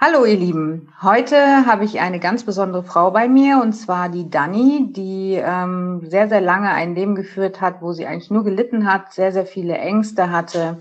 Hallo 0.00 0.24
ihr 0.24 0.36
Lieben, 0.36 0.90
heute 1.02 1.66
habe 1.66 1.84
ich 1.84 2.00
eine 2.00 2.18
ganz 2.20 2.44
besondere 2.44 2.84
Frau 2.84 3.10
bei 3.10 3.28
mir 3.28 3.60
und 3.62 3.74
zwar 3.74 4.08
die 4.08 4.30
Dani, 4.30 4.92
die 4.92 5.34
ähm, 5.34 6.00
sehr, 6.08 6.28
sehr 6.28 6.40
lange 6.40 6.70
ein 6.70 6.94
Leben 6.94 7.14
geführt 7.14 7.60
hat, 7.60 7.82
wo 7.82 7.92
sie 7.92 8.06
eigentlich 8.06 8.30
nur 8.30 8.44
gelitten 8.44 8.90
hat, 8.90 9.12
sehr, 9.12 9.32
sehr 9.32 9.44
viele 9.44 9.76
Ängste 9.76 10.30
hatte. 10.30 10.80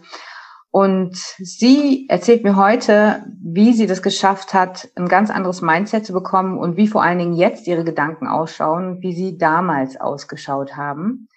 Und 0.72 1.16
sie 1.16 2.08
erzählt 2.10 2.44
mir 2.44 2.56
heute, 2.56 3.26
wie 3.42 3.74
sie 3.74 3.88
das 3.88 4.02
geschafft 4.02 4.54
hat, 4.54 4.90
ein 4.96 5.08
ganz 5.08 5.30
anderes 5.30 5.62
Mindset 5.62 6.06
zu 6.06 6.14
bekommen 6.14 6.58
und 6.58 6.78
wie 6.78 6.88
vor 6.88 7.02
allen 7.04 7.20
Dingen 7.20 7.34
jetzt 7.34 7.68
ihre 7.68 7.84
Gedanken 7.84 8.28
ausschauen, 8.28 9.02
wie 9.02 9.14
sie 9.14 9.38
damals 9.38 10.00
ausgeschaut 10.00 10.76
haben. 10.76 11.30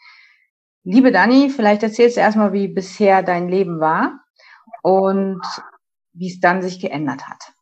Liebe 0.83 1.13
Dani, 1.13 1.51
vielleicht 1.51 1.83
erzählst 1.83 2.17
du 2.17 2.21
erstmal, 2.21 2.53
wie 2.53 2.69
bisher 2.69 3.23
dein 3.23 3.49
Leben 3.49 3.81
war 3.81 4.21
und 4.83 5.43
wie 6.13 6.29
es 6.29 6.41
dann 6.41 6.63
sich 6.63 6.81
geändert 6.81 7.29
hat. 7.29 7.53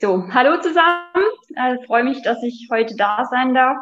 So, 0.00 0.26
hallo 0.32 0.60
zusammen. 0.60 1.24
Äh, 1.54 1.76
freue 1.86 2.04
mich, 2.04 2.22
dass 2.22 2.42
ich 2.42 2.68
heute 2.70 2.96
da 2.96 3.24
sein 3.30 3.54
darf. 3.54 3.76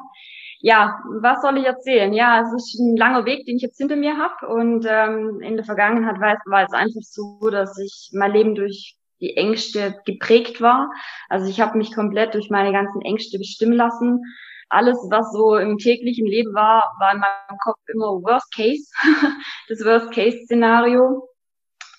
Ja, 0.63 1.03
was 1.23 1.41
soll 1.41 1.57
ich 1.59 1.65
erzählen? 1.65 2.13
Ja, 2.13 2.43
es 2.43 2.53
ist 2.53 2.79
ein 2.79 2.97
langer 2.97 3.25
Weg, 3.25 3.47
den 3.47 3.57
ich 3.57 3.63
jetzt 3.63 3.79
hinter 3.79 3.97
mir 3.97 4.19
habe. 4.19 4.47
Und 4.47 4.87
ähm, 4.89 5.41
in 5.41 5.57
der 5.57 5.65
Vergangenheit 5.65 6.21
war 6.21 6.35
es, 6.35 6.41
war 6.45 6.65
es 6.65 6.73
einfach 6.73 7.01
so, 7.03 7.49
dass 7.51 7.79
ich 7.79 8.11
mein 8.13 8.33
Leben 8.33 8.55
durch 8.55 8.97
die 9.21 9.37
Ängste 9.37 10.01
geprägt 10.05 10.61
war. 10.61 10.91
Also 11.29 11.49
ich 11.49 11.61
habe 11.61 11.79
mich 11.79 11.95
komplett 11.95 12.35
durch 12.35 12.51
meine 12.51 12.73
ganzen 12.73 13.01
Ängste 13.03 13.39
bestimmen 13.39 13.73
lassen. 13.73 14.23
Alles, 14.69 14.99
was 15.11 15.33
so 15.33 15.57
im 15.57 15.79
täglichen 15.79 16.27
Leben 16.27 16.55
war, 16.55 16.95
war 17.01 17.15
in 17.15 17.21
meinem 17.21 17.59
Kopf 17.63 17.79
immer 17.93 18.23
Worst 18.23 18.55
Case, 18.55 18.85
das 19.69 19.85
Worst 19.85 20.13
Case 20.13 20.39
Szenario. 20.45 21.27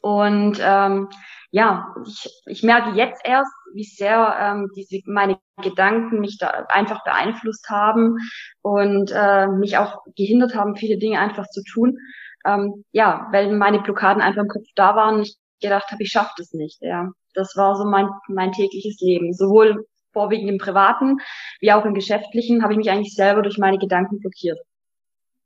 Und 0.02 0.60
ähm, 0.62 1.10
ja, 1.52 1.94
ich, 2.06 2.30
ich 2.46 2.64
merke 2.64 2.92
jetzt 2.92 3.22
erst, 3.26 3.52
wie 3.74 3.84
sehr 3.84 4.36
ähm, 4.40 4.70
diese 4.76 5.00
meine 5.06 5.38
Gedanken 5.62 6.20
mich 6.20 6.38
da 6.38 6.66
einfach 6.70 7.04
beeinflusst 7.04 7.70
haben 7.70 8.18
und 8.62 9.12
äh, 9.14 9.48
mich 9.48 9.78
auch 9.78 10.04
gehindert 10.16 10.56
haben, 10.56 10.76
viele 10.76 10.98
Dinge 10.98 11.20
einfach 11.20 11.48
zu 11.48 11.62
tun. 11.64 11.98
Ähm, 12.46 12.84
ja, 12.92 13.28
weil 13.32 13.56
meine 13.56 13.82
Blockaden 13.82 14.22
einfach 14.22 14.42
im 14.42 14.48
Kopf 14.48 14.66
da 14.76 14.96
waren 14.96 15.16
und 15.16 15.22
ich 15.22 15.38
gedacht 15.62 15.92
habe, 15.92 16.02
ich 16.04 16.12
schaffe 16.12 16.32
das 16.38 16.54
nicht. 16.54 16.82
Ja, 16.82 17.12
das 17.36 17.56
war 17.56 17.76
so 17.76 17.86
mein 17.86 18.10
mein 18.28 18.52
tägliches 18.52 19.00
Leben, 19.00 19.34
sowohl 19.34 19.86
vorwiegend 20.12 20.50
im 20.50 20.58
privaten 20.58 21.18
wie 21.60 21.72
auch 21.72 21.86
im 21.86 21.94
geschäftlichen 21.94 22.64
habe 22.64 22.74
ich 22.74 22.78
mich 22.78 22.90
eigentlich 22.90 23.14
selber 23.14 23.42
durch 23.42 23.58
meine 23.58 23.78
Gedanken 23.78 24.20
blockiert. 24.20 24.60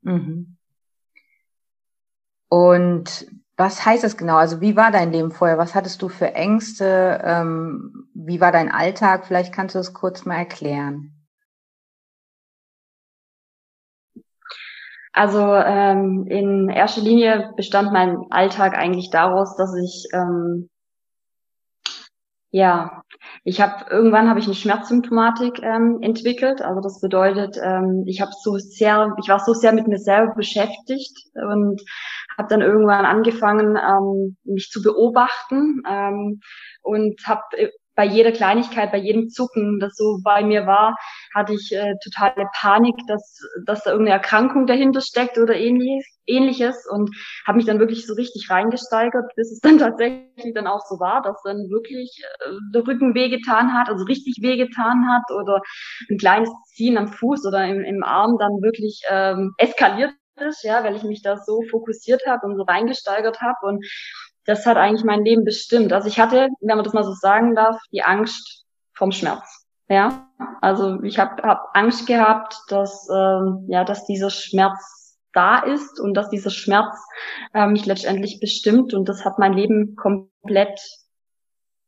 Mhm. 0.02 0.56
Und 2.48 3.28
was 3.58 3.86
heißt 3.86 4.04
das 4.04 4.18
genau? 4.18 4.36
Also 4.36 4.60
wie 4.62 4.76
war 4.76 4.92
dein 4.92 5.12
Leben 5.12 5.32
vorher? 5.32 5.58
Was 5.58 5.76
hattest 5.76 6.02
du 6.02 6.10
für 6.10 6.34
Ängste? 6.34 7.22
Ähm, 7.24 8.10
wie 8.14 8.42
war 8.42 8.52
dein 8.52 8.72
Alltag? 8.72 9.26
Vielleicht 9.26 9.54
kannst 9.54 9.76
du 9.76 9.80
das 9.80 9.94
kurz 9.94 10.26
mal 10.26 10.36
erklären. 10.36 11.12
Also 15.14 15.40
ähm, 15.40 16.28
in 16.28 16.70
erster 16.70 17.02
Linie 17.02 17.54
bestand 17.56 17.94
mein 17.94 18.26
Alltag 18.32 18.78
eigentlich 18.78 19.10
daraus, 19.12 19.56
dass 19.56 19.74
ich 19.76 20.10
ähm, 20.12 20.70
ja, 22.56 23.04
ich 23.44 23.60
habe 23.60 23.86
irgendwann 23.90 24.30
habe 24.30 24.40
ich 24.40 24.46
eine 24.46 24.56
Schmerzsymptomatik 24.56 25.62
ähm, 25.62 26.00
entwickelt. 26.02 26.62
Also 26.62 26.80
das 26.80 27.02
bedeutet, 27.02 27.58
ähm, 27.62 28.04
ich 28.08 28.22
habe 28.22 28.32
so 28.42 28.58
sehr, 28.58 29.14
ich 29.22 29.28
war 29.28 29.40
so 29.40 29.54
sehr 29.54 29.74
mit 29.74 29.88
mir 29.88 30.00
selber 30.00 30.34
beschäftigt 30.36 31.18
und 31.34 31.82
habe 32.38 32.48
dann 32.50 32.62
irgendwann 32.62 33.06
angefangen, 33.06 33.78
ähm, 33.78 34.38
mich 34.44 34.70
zu 34.70 34.82
beobachten 34.82 35.82
ähm, 35.88 36.42
und 36.82 37.22
habe 37.28 37.42
äh, 37.58 37.70
bei 37.96 38.06
jeder 38.06 38.32
Kleinigkeit, 38.32 38.92
bei 38.92 38.98
jedem 38.98 39.30
Zucken, 39.30 39.80
das 39.80 39.96
so 39.96 40.20
bei 40.24 40.44
mir 40.44 40.68
war, 40.68 40.98
hatte 41.34 41.54
ich 41.54 41.72
äh, 41.72 41.94
totale 42.04 42.48
Panik, 42.54 42.96
dass, 43.08 43.40
dass 43.66 43.84
da 43.84 43.92
irgendeine 43.92 44.18
Erkrankung 44.18 44.68
dahinter 44.68 45.02
steckt 45.02 45.38
oder 45.38 45.56
ähnliches, 45.56 46.06
ähnliches 46.28 46.86
und 46.92 47.10
habe 47.48 47.58
mich 47.58 47.66
dann 47.66 47.80
wirklich 47.80 48.06
so 48.06 48.14
richtig 48.14 48.50
reingesteigert, 48.50 49.32
bis 49.36 49.52
es 49.52 49.60
dann 49.60 49.78
tatsächlich 49.80 50.54
dann 50.54 50.68
auch 50.68 50.82
so 50.90 51.00
war, 51.00 51.22
dass 51.22 51.42
dann 51.44 51.70
wirklich 51.70 52.22
äh, 52.46 52.52
der 52.74 52.86
Rücken 52.86 53.16
wehgetan 53.16 53.74
hat, 53.74 53.88
also 53.88 54.04
richtig 54.06 54.40
wehgetan 54.42 55.08
hat 55.08 55.24
oder 55.34 55.62
ein 56.10 56.18
kleines 56.18 56.50
Ziehen 56.74 56.98
am 56.98 57.08
Fuß 57.08 57.46
oder 57.48 57.66
im, 57.66 57.82
im 57.82 58.04
Arm 58.04 58.38
dann 58.38 58.62
wirklich 58.62 59.02
ähm, 59.10 59.54
eskaliert 59.58 60.12
ja, 60.62 60.84
weil 60.84 60.96
ich 60.96 61.04
mich 61.04 61.22
da 61.22 61.38
so 61.38 61.62
fokussiert 61.70 62.26
habe 62.28 62.46
und 62.46 62.58
so 62.58 62.64
reingesteigert 62.64 63.42
habe 63.42 63.66
und 63.68 63.86
das 64.46 64.66
hat 64.66 64.78
eigentlich 64.78 65.04
mein 65.04 65.24
Leben 65.24 65.44
bestimmt. 65.44 65.92
Also 65.92 66.08
ich 66.08 66.20
hatte, 66.20 66.50
wenn 66.62 66.76
man 66.76 66.84
das 66.84 66.94
mal 66.94 67.04
so 67.04 67.14
sagen 67.14 67.56
darf, 67.56 67.78
die 67.92 68.04
Angst 68.04 68.66
vom 68.94 69.12
Schmerz. 69.12 69.66
Ja, 69.88 70.30
also 70.62 71.02
ich 71.04 71.20
habe 71.20 71.44
hab 71.44 71.70
Angst 71.74 72.08
gehabt, 72.08 72.56
dass 72.70 73.08
ähm, 73.10 73.66
ja, 73.68 73.84
dass 73.84 74.06
dieser 74.06 74.30
Schmerz 74.30 75.18
da 75.34 75.60
ist 75.60 76.00
und 76.00 76.16
dass 76.16 76.30
dieser 76.30 76.50
Schmerz 76.50 76.98
äh, 77.54 77.68
mich 77.68 77.86
letztendlich 77.86 78.40
bestimmt 78.40 78.94
und 78.94 79.08
das 79.10 79.26
hat 79.26 79.38
mein 79.38 79.54
Leben 79.54 79.96
komplett 79.96 80.80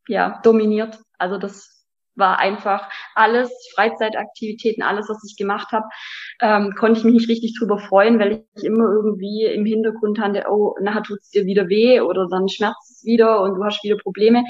ja 0.08 0.40
dominiert. 0.44 1.00
Also 1.18 1.38
das 1.38 1.77
war 2.18 2.40
einfach 2.40 2.90
alles, 3.16 3.52
Freizeitaktivitäten, 3.76 4.84
alles, 4.84 5.08
was 5.10 5.24
ich 5.24 5.38
gemacht 5.38 5.72
habe, 5.72 5.86
ähm, 6.42 6.74
konnte 6.78 7.00
ich 7.00 7.06
mich 7.06 7.14
nicht 7.14 7.30
richtig 7.30 7.58
drüber 7.58 7.78
freuen, 7.78 8.20
weil 8.20 8.44
ich 8.56 8.64
immer 8.64 8.86
irgendwie 8.92 9.46
im 9.46 9.66
Hintergrund 9.66 10.20
hatte, 10.20 10.46
oh, 10.50 10.76
nachher 10.82 11.04
tut's 11.04 11.30
dir 11.30 11.46
wieder 11.46 11.68
weh 11.70 12.02
oder 12.02 12.28
dann 12.30 12.50
schmerzt 12.50 12.92
es 12.92 13.04
wieder 13.06 13.42
und 13.42 13.56
du 13.56 13.64
hast 13.64 13.84
wieder 13.84 13.98
Probleme. 13.98 14.44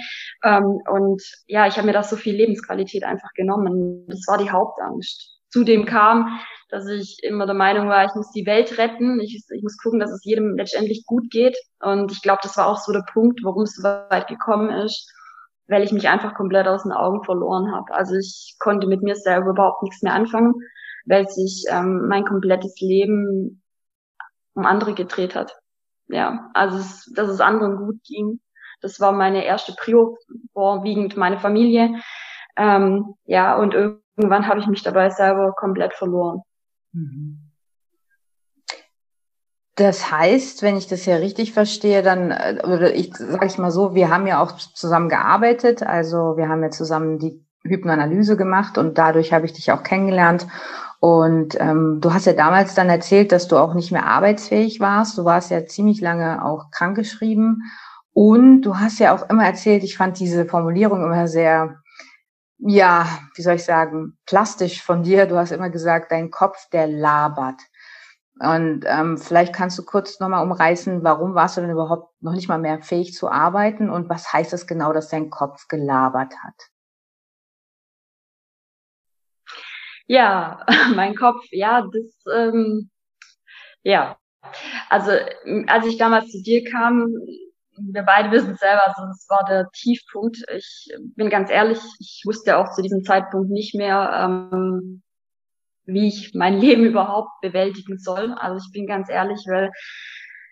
Ähm, 0.44 0.80
und 0.90 1.22
ja, 1.48 1.68
ich 1.68 1.78
habe 1.78 1.88
mir 1.88 1.94
da 1.94 2.04
so 2.04 2.16
viel 2.16 2.36
Lebensqualität 2.36 3.04
einfach 3.04 3.32
genommen. 3.36 4.06
Das 4.08 4.24
war 4.28 4.38
die 4.38 4.50
Hauptangst. 4.50 5.36
Zudem 5.50 5.86
kam, 5.86 6.40
dass 6.70 6.88
ich 6.88 7.20
immer 7.24 7.46
der 7.46 7.56
Meinung 7.56 7.88
war, 7.88 8.06
ich 8.06 8.14
muss 8.16 8.32
die 8.32 8.46
Welt 8.46 8.78
retten, 8.78 9.22
ich, 9.22 9.46
ich 9.50 9.64
muss 9.64 9.78
gucken, 9.78 10.00
dass 10.00 10.12
es 10.12 10.26
jedem 10.26 10.58
letztendlich 10.58 11.06
gut 11.06 11.30
geht. 11.32 11.58
Und 11.80 12.12
ich 12.12 12.22
glaube, 12.22 12.40
das 12.44 12.58
war 12.58 12.68
auch 12.68 12.78
so 12.78 12.92
der 12.92 13.06
Punkt, 13.14 13.40
warum 13.44 13.64
es 13.64 13.76
so 13.76 13.84
weit 13.84 14.28
gekommen 14.28 14.70
ist 14.70 15.14
weil 15.68 15.84
ich 15.84 15.92
mich 15.92 16.08
einfach 16.08 16.34
komplett 16.34 16.68
aus 16.68 16.84
den 16.84 16.92
Augen 16.92 17.24
verloren 17.24 17.72
habe. 17.74 17.94
Also 17.94 18.16
ich 18.16 18.56
konnte 18.60 18.88
mit 18.88 19.02
mir 19.04 19.16
selber 19.16 19.52
überhaupt 19.52 19.84
nichts 19.84 20.02
mehr 20.02 20.14
anfangen, 20.14 20.54
weil 21.06 21.28
sich 21.28 21.66
ähm, 21.70 22.08
mein 22.08 22.26
komplettes 22.26 22.80
Leben 22.80 23.62
um 24.54 24.66
andere 24.66 24.94
gedreht 24.94 25.36
hat. 25.36 25.56
Ja, 26.08 26.50
also 26.54 26.78
es, 26.78 27.12
dass 27.16 27.30
es 27.30 27.42
anderen 27.42 27.78
gut 27.78 28.02
ging. 28.04 28.40
Das 28.82 29.00
war 29.00 29.12
meine 29.12 29.44
erste 29.44 29.74
Prio, 29.74 30.18
vorwiegend 30.54 31.18
meine 31.18 31.40
Familie. 31.40 32.02
Ähm, 32.56 33.16
ja, 33.26 33.58
und 33.58 33.74
irgendwann 33.74 34.48
habe 34.48 34.60
ich 34.60 34.68
mich 34.68 34.84
dabei 34.84 35.10
selber 35.10 35.54
komplett 35.54 35.94
verloren. 35.94 36.42
Mhm. 36.94 37.47
Das 39.78 40.12
heißt, 40.12 40.64
wenn 40.64 40.76
ich 40.76 40.88
das 40.88 41.06
ja 41.06 41.18
richtig 41.18 41.54
verstehe, 41.54 42.02
dann, 42.02 42.32
äh, 42.32 42.60
oder 42.64 42.96
ich 42.96 43.16
sage 43.16 43.46
ich 43.46 43.60
mal 43.60 43.70
so, 43.70 43.94
wir 43.94 44.10
haben 44.10 44.26
ja 44.26 44.42
auch 44.42 44.54
zusammen 44.54 45.08
gearbeitet, 45.08 45.84
also 45.84 46.36
wir 46.36 46.50
haben 46.50 46.64
ja 46.64 46.72
zusammen 46.72 47.20
die 47.20 47.46
Hypnoanalyse 47.64 48.38
gemacht 48.38 48.80
und 48.80 48.98
dadurch 48.98 49.34
habe 49.34 49.46
ich 49.46 49.54
dich 49.54 49.72
auch 49.72 49.84
kennengelernt. 49.84 50.48
Und 51.00 51.60
ähm, 51.60 52.00
du 52.02 52.12
hast 52.12 52.26
ja 52.26 52.34
damals 52.34 52.74
dann 52.74 52.90
erzählt, 52.90 53.32
dass 53.32 53.48
du 53.48 53.58
auch 53.58 53.76
nicht 53.76 53.92
mehr 53.92 54.08
arbeitsfähig 54.08 54.80
warst. 54.80 55.16
Du 55.16 55.25
warst 55.25 55.51
ja 55.51 55.63
ziemlich 55.68 56.01
lange 56.01 56.44
auch 56.44 56.72
krankgeschrieben. 56.72 57.62
Und 58.13 58.63
du 58.63 58.80
hast 58.80 58.98
ja 58.98 59.13
auch 59.13 59.30
immer 59.30 59.46
erzählt, 59.46 59.84
ich 59.84 59.96
fand 59.96 60.19
diese 60.19 60.46
Formulierung 60.48 61.04
immer 61.04 61.28
sehr, 61.28 61.75
ja, 62.57 63.07
wie 63.36 63.44
soll 63.44 63.56
ich 63.56 63.63
sagen, 63.63 64.18
plastisch 64.25 64.81
von 64.81 65.04
dir. 65.04 65.28
Du 65.28 65.38
hast 65.38 65.51
immer 65.51 65.69
gesagt, 65.69 66.12
dein 66.12 66.31
Kopf, 66.31 66.68
der 66.72 66.88
labert. 66.88 67.62
Und 68.39 68.86
ähm, 68.86 69.18
vielleicht 69.18 69.54
kannst 69.54 69.80
du 69.80 69.84
kurz 69.84 70.19
nochmal 70.19 70.44
umreißen, 70.44 71.04
warum 71.04 71.34
warst 71.34 71.57
du 71.57 71.62
denn 71.62 71.72
überhaupt 71.72 72.12
noch 72.22 72.34
nicht 72.34 72.48
mal 72.48 72.60
mehr 72.60 72.81
fähig 72.81 73.13
zu 73.13 73.30
arbeiten 73.30 73.89
und 73.89 74.10
was 74.10 74.31
heißt 74.31 74.54
das 74.54 74.68
genau, 74.68 74.94
dass 74.94 75.10
dein 75.10 75.30
Kopf 75.30 75.68
gelabert 75.68 76.34
hat? 76.44 76.69
Ja, 80.06 80.66
mein 80.95 81.16
Kopf, 81.16 81.44
ja, 81.51 81.81
das, 81.81 82.24
ähm, 82.34 82.89
ja. 83.84 84.18
Also 84.89 85.12
als 85.68 85.86
ich 85.86 85.98
damals 85.98 86.31
zu 86.31 86.42
dir 86.42 86.63
kam, 86.63 87.07
wir 87.80 88.04
beide 88.04 88.31
wissen 88.31 88.51
es 88.51 88.60
selber, 88.60 88.88
also 88.88 89.07
das 89.07 89.25
war 89.30 89.45
der 89.45 89.69
Tiefpunkt. 89.72 90.38
Ich 90.56 90.89
bin 91.16 91.30
ganz 91.30 91.50
ehrlich, 91.50 91.80
ich 92.00 92.24
wusste 92.25 92.57
auch 92.57 92.72
zu 92.72 92.81
diesem 92.81 93.04
Zeitpunkt 93.04 93.50
nicht 93.50 93.75
mehr, 93.75 94.12
ähm, 94.24 95.04
wie 95.88 96.07
ich 96.07 96.34
mein 96.36 96.57
Leben 96.60 96.86
überhaupt 96.86 97.42
bewältigen 97.42 97.98
soll. 97.98 98.34
Also 98.34 98.63
ich 98.63 98.72
bin 98.72 98.86
ganz 98.86 99.10
ehrlich, 99.10 99.44
weil 99.50 99.72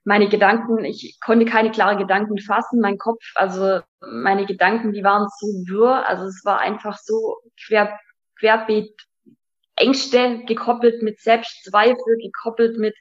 meine 0.04 0.30
Gedanken, 0.30 0.86
ich 0.86 1.18
konnte 1.24 1.46
keine 1.46 1.72
klaren 1.72 1.98
Gedanken 1.98 2.38
fassen, 2.40 2.80
mein 2.80 2.98
Kopf, 2.98 3.24
also 3.36 3.82
meine 4.02 4.46
Gedanken, 4.46 4.94
die 4.94 5.04
waren 5.04 5.28
so 5.40 5.48
wirr, 5.68 6.08
also 6.08 6.26
es 6.26 6.44
war 6.46 6.60
einfach 6.60 6.98
so 6.98 7.38
quer, 7.66 8.00
querbeet 8.40 8.92
Ängste 9.78 10.44
gekoppelt 10.46 11.02
mit 11.02 11.20
Selbstzweifel, 11.20 12.18
gekoppelt 12.22 12.78
mit 12.78 12.96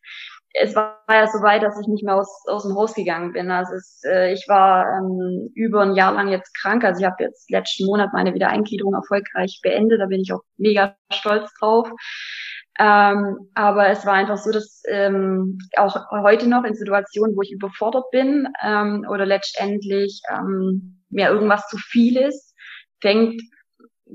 es 0.55 0.75
war 0.77 1.03
ja 1.09 1.27
so 1.27 1.43
weit, 1.43 1.63
dass 1.63 1.81
ich 1.81 1.89
nicht 1.89 2.05
mehr 2.05 2.15
aus, 2.15 2.29
aus 2.47 2.63
dem 2.63 2.77
Haus 2.77 2.95
gegangen 2.95 3.33
bin. 3.33 3.51
Also 3.51 3.75
es, 3.75 4.03
äh, 4.07 4.33
ich 4.33 4.45
war 4.49 4.87
ähm, 4.87 5.51
über 5.55 5.83
ein 5.83 5.95
Jahr 5.95 6.15
lang 6.15 6.29
jetzt 6.29 6.57
krank. 6.61 6.85
Also 6.85 7.01
ich 7.01 7.07
habe 7.07 7.25
jetzt 7.25 7.51
letzten 7.51 7.87
Monat 7.87 8.11
meine 8.13 8.35
Wiedereingliederung 8.35 8.95
erfolgreich 8.95 9.61
beendet. 9.63 10.01
Da 10.01 10.07
bin 10.07 10.21
ich 10.21 10.33
auch 10.33 10.43
mega 10.57 10.95
stolz 11.13 11.53
drauf. 11.59 11.91
Ähm, 12.79 13.51
aber 13.55 13.89
es 13.89 14.07
war 14.07 14.15
einfach 14.15 14.37
so, 14.37 14.53
dass 14.53 14.83
ähm, 14.89 15.59
auch 15.77 15.97
heute 16.23 16.49
noch 16.49 16.65
in 16.65 16.75
Situationen, 16.75 17.37
wo 17.37 17.43
ich 17.43 17.53
überfordert 17.53 18.11
bin 18.13 18.49
ähm, 18.65 19.05
oder 19.11 19.27
letztendlich 19.27 20.23
ähm, 20.31 21.03
mir 21.11 21.31
irgendwas 21.31 21.67
zu 21.69 21.79
viel 21.79 22.17
ist, 22.17 22.55
fängt 23.01 23.41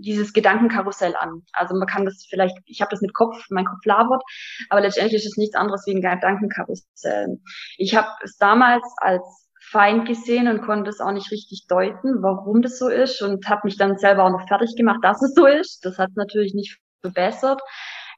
dieses 0.01 0.33
Gedankenkarussell 0.33 1.15
an. 1.15 1.43
Also 1.53 1.75
man 1.75 1.87
kann 1.87 2.05
das 2.05 2.25
vielleicht, 2.29 2.57
ich 2.65 2.81
habe 2.81 2.91
das 2.91 3.01
mit 3.01 3.13
Kopf, 3.13 3.45
mein 3.49 3.65
Kopf 3.65 3.85
labert, 3.85 4.23
aber 4.69 4.81
letztendlich 4.81 5.23
ist 5.23 5.31
es 5.31 5.37
nichts 5.37 5.55
anderes 5.55 5.85
wie 5.85 5.95
ein 5.95 6.01
Gedankenkarussell. 6.01 7.39
Ich 7.77 7.95
habe 7.95 8.07
es 8.23 8.37
damals 8.37 8.83
als 8.97 9.49
Feind 9.61 10.07
gesehen 10.07 10.47
und 10.47 10.61
konnte 10.63 10.89
es 10.89 10.99
auch 10.99 11.11
nicht 11.11 11.31
richtig 11.31 11.67
deuten, 11.67 12.23
warum 12.23 12.61
das 12.61 12.79
so 12.79 12.87
ist 12.89 13.21
und 13.21 13.47
habe 13.47 13.61
mich 13.65 13.77
dann 13.77 13.97
selber 13.97 14.25
auch 14.25 14.31
noch 14.31 14.47
fertig 14.47 14.75
gemacht, 14.75 14.99
dass 15.03 15.21
es 15.21 15.33
so 15.35 15.45
ist. 15.45 15.85
Das 15.85 15.99
hat 15.99 16.09
natürlich 16.15 16.53
nicht 16.55 16.79
verbessert. 17.01 17.61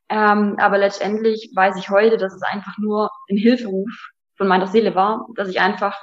Ähm, 0.08 0.56
aber 0.60 0.78
letztendlich 0.78 1.52
weiß 1.54 1.78
ich 1.78 1.90
heute, 1.90 2.18
dass 2.18 2.34
es 2.34 2.42
einfach 2.42 2.78
nur 2.78 3.10
ein 3.30 3.38
Hilferuf 3.38 3.90
von 4.36 4.48
meiner 4.48 4.68
Seele 4.68 4.96
war, 4.96 5.28
dass 5.36 5.50
ich 5.50 5.60
einfach 5.60 5.98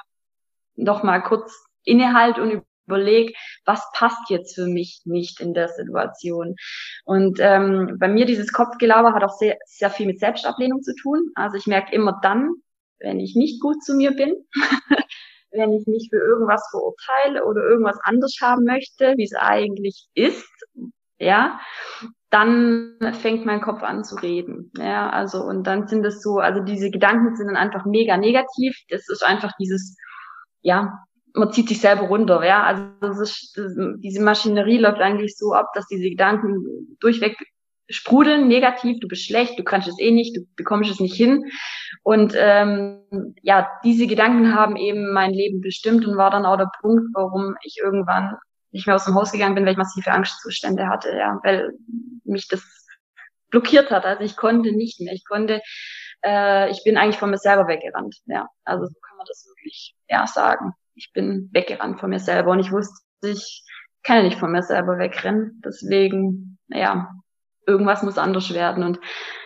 noch 0.77 1.03
mal 1.03 1.23
kurz 1.23 1.67
innehalt 1.85 2.39
und 2.39 2.63
überlege, 2.88 3.32
was 3.64 3.87
passt 3.94 4.31
jetzt 4.31 4.55
für 4.55 4.67
mich 4.67 5.02
nicht 5.05 5.40
in 5.40 5.55
der 5.55 5.69
Situation. 5.69 6.56
Und 7.05 7.38
ähm, 7.40 7.96
bei 7.99 8.08
mir 8.08 8.26
dieses 8.26 8.52
Kopfgelaber 8.52 9.14
hat 9.14 9.23
auch 9.23 9.37
sehr, 9.38 9.56
sehr 9.67 9.90
viel 9.90 10.06
mit 10.06 10.20
Selbstablehnung 10.20 10.82
zu 10.82 10.94
tun. 10.94 11.31
Also 11.35 11.56
ich 11.56 11.67
merke 11.67 11.94
immer 11.94 12.19
dann, 12.23 12.50
wenn 12.99 13.20
ich 13.20 13.37
nicht 13.37 13.61
gut 13.61 13.82
zu 13.82 13.94
mir 13.94 14.12
bin, 14.12 14.35
wenn 15.50 15.73
ich 15.73 15.87
mich 15.87 16.08
für 16.11 16.19
irgendwas 16.19 16.67
verurteile 16.70 17.44
oder 17.44 17.62
irgendwas 17.62 17.99
anders 18.02 18.37
haben 18.40 18.64
möchte, 18.64 19.14
wie 19.17 19.25
es 19.25 19.35
eigentlich 19.35 20.08
ist, 20.14 20.46
ja, 21.19 21.61
dann 22.31 22.96
fängt 23.20 23.46
mein 23.46 23.61
Kopf 23.61 23.82
an 23.82 24.05
zu 24.05 24.17
reden. 24.17 24.70
Ja, 24.76 25.08
also 25.11 25.43
und 25.43 25.67
dann 25.67 25.88
sind 25.88 26.05
es 26.05 26.23
so, 26.23 26.38
also 26.38 26.61
diese 26.61 26.90
Gedanken 26.90 27.37
sind 27.37 27.46
dann 27.46 27.56
einfach 27.56 27.87
mega 27.87 28.17
negativ. 28.17 28.76
Das 28.88 29.08
ist 29.08 29.25
einfach 29.25 29.52
dieses, 29.58 29.96
ja, 30.61 30.99
man 31.35 31.53
zieht 31.53 31.69
sich 31.69 31.81
selber 31.81 32.03
runter, 32.03 32.45
ja. 32.45 32.63
Also 32.65 32.85
das 33.01 33.19
ist, 33.21 33.61
diese 33.99 34.23
Maschinerie 34.23 34.79
läuft 34.79 35.01
eigentlich 35.01 35.37
so 35.37 35.53
ab, 35.53 35.69
dass 35.75 35.87
diese 35.87 36.09
Gedanken 36.09 36.97
durchweg 37.01 37.37
sprudeln, 37.91 38.49
negativ, 38.49 38.99
du 39.01 39.09
bist 39.09 39.25
schlecht, 39.25 39.59
du 39.59 39.65
kannst 39.65 39.89
es 39.89 39.99
eh 39.99 40.11
nicht, 40.11 40.37
du 40.37 40.43
bekommst 40.57 40.91
es 40.91 41.01
nicht 41.01 41.15
hin. 41.15 41.51
Und 42.03 42.35
ähm, 42.37 43.35
ja, 43.43 43.69
diese 43.83 44.07
Gedanken 44.07 44.55
haben 44.55 44.77
eben 44.77 45.13
mein 45.13 45.33
Leben 45.33 45.61
bestimmt 45.61 46.07
und 46.07 46.17
war 46.17 46.31
dann 46.31 46.45
auch 46.45 46.59
der 46.59 46.71
Punkt, 46.81 47.05
warum 47.15 47.57
ich 47.63 47.79
irgendwann 47.83 48.37
nicht 48.73 48.87
mehr 48.87 48.97
aus 48.97 49.07
dem 49.07 49.15
Haus 49.15 49.33
gegangen 49.33 49.55
bin, 49.55 49.65
weil 49.65 49.73
ich 49.73 49.79
massive 49.79 50.11
Angstzustände 50.11 50.89
hatte, 50.89 51.17
ja, 51.17 51.41
weil 51.43 51.73
mich 52.25 52.49
das 52.49 52.63
blockiert 53.49 53.91
hat. 53.91 54.05
Also 54.05 54.23
ich 54.23 54.37
konnte 54.37 54.73
nicht 54.73 55.01
mehr. 55.01 55.15
Ich 55.15 55.25
konnte, 55.25 55.63
äh, 56.23 56.71
ich 56.71 56.85
bin 56.85 56.99
eigentlich 56.99 57.17
von 57.17 57.31
mir 57.31 57.39
selber 57.39 57.67
weggerannt, 57.69 58.17
ja. 58.27 58.47
Also 58.65 58.85
so 58.85 59.01
kann 59.01 59.17
man 59.17 59.27
das 59.27 59.47
wirklich 59.49 59.95
ja 60.09 60.27
sagen 60.27 60.75
ich 60.99 61.12
bin 61.12 61.49
weggerannt 61.53 62.00
von 62.00 62.11
mir 62.11 62.19
selber 62.19 62.50
und 62.50 62.61
ich 62.61 62.73
wusste, 62.73 63.00
ich 63.23 63.65
kann 64.03 64.19
ja 64.19 64.23
nicht 64.25 64.39
von 64.39 64.50
mir 64.50 64.62
selber 64.62 64.99
wegrennen. 64.99 65.62
Deswegen, 65.65 66.59
naja, 66.67 67.15
irgendwas 67.67 68.03
muss 68.03 68.19
anders 68.19 68.53
werden. 68.53 68.83
Und 68.83 68.99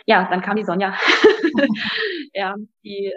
ja, 0.06 0.28
dann 0.30 0.42
kam 0.42 0.56
die 0.56 0.64
Sonja. 0.64 0.94
ja, 2.32 2.54
die 2.82 3.12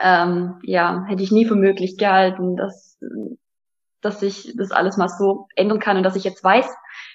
ähm, 0.00 0.58
ja, 0.62 1.04
hätte 1.06 1.22
ich 1.22 1.32
nie 1.32 1.44
für 1.44 1.54
möglich 1.54 1.98
gehalten, 1.98 2.56
dass, 2.56 2.98
dass 4.00 4.22
ich 4.22 4.54
das 4.56 4.70
alles 4.70 4.96
mal 4.96 5.08
so 5.08 5.48
ändern 5.54 5.80
kann 5.80 5.96
und 5.96 6.02
dass 6.02 6.16
ich 6.16 6.24
jetzt 6.24 6.42
weiß, 6.42 6.66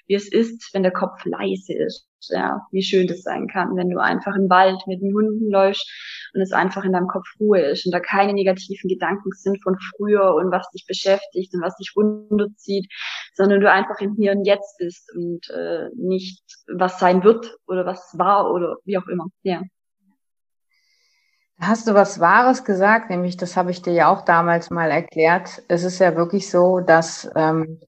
wie 0.08 0.16
es 0.16 0.32
ist, 0.32 0.74
wenn 0.74 0.84
der 0.84 0.92
Kopf 0.92 1.24
leise 1.26 1.74
ist. 1.74 2.08
Ja, 2.30 2.66
wie 2.72 2.82
schön 2.82 3.08
das 3.08 3.22
sein 3.22 3.48
kann, 3.48 3.76
wenn 3.76 3.90
du 3.90 4.02
einfach 4.02 4.36
im 4.36 4.50
Wald 4.50 4.82
mit 4.88 5.02
den 5.02 5.14
Hunden 5.14 5.52
läufst 5.52 5.88
und 6.34 6.42
es 6.42 6.52
einfach 6.52 6.84
in 6.84 6.92
deinem 6.92 7.08
Kopf 7.08 7.28
Ruhe 7.40 7.62
ist 7.62 7.86
und 7.86 7.92
da 7.92 8.00
keine 8.00 8.34
negativen 8.34 8.90
Gedanken 8.90 9.32
sind 9.34 9.62
von 9.62 9.78
früher 9.96 10.34
und 10.34 10.52
was 10.52 10.68
dich 10.72 10.86
beschäftigt 10.88 11.54
und 11.54 11.62
was 11.62 11.76
dich 11.78 11.94
runterzieht, 11.96 12.92
sondern 13.36 13.62
du 13.62 13.72
einfach 13.72 14.00
im 14.00 14.16
Hier 14.16 14.32
und 14.32 14.46
Jetzt 14.46 14.78
bist 14.80 15.14
und 15.16 15.48
äh, 15.52 15.90
nicht 15.96 16.44
was 16.74 17.00
sein 17.00 17.24
wird 17.24 17.56
oder 17.68 17.86
was 17.86 18.16
war 18.18 18.52
oder 18.52 18.78
wie 18.84 18.98
auch 18.98 19.08
immer. 19.08 19.28
Ja. 19.44 19.62
Hast 21.60 21.88
du 21.88 21.94
was 21.94 22.20
Wahres 22.20 22.64
gesagt, 22.64 23.10
nämlich 23.10 23.38
das 23.38 23.58
habe 23.58 23.72
ich 23.72 23.82
dir 23.82 23.94
ja 23.94 24.12
auch 24.12 24.22
damals 24.22 24.70
mal 24.70 24.92
erklärt. 24.92 25.64
Es 25.68 25.84
ist 25.84 26.00
ja 26.00 26.16
wirklich 26.16 26.50
so, 26.52 26.80
dass 26.80 27.30
ähm, 27.36 27.80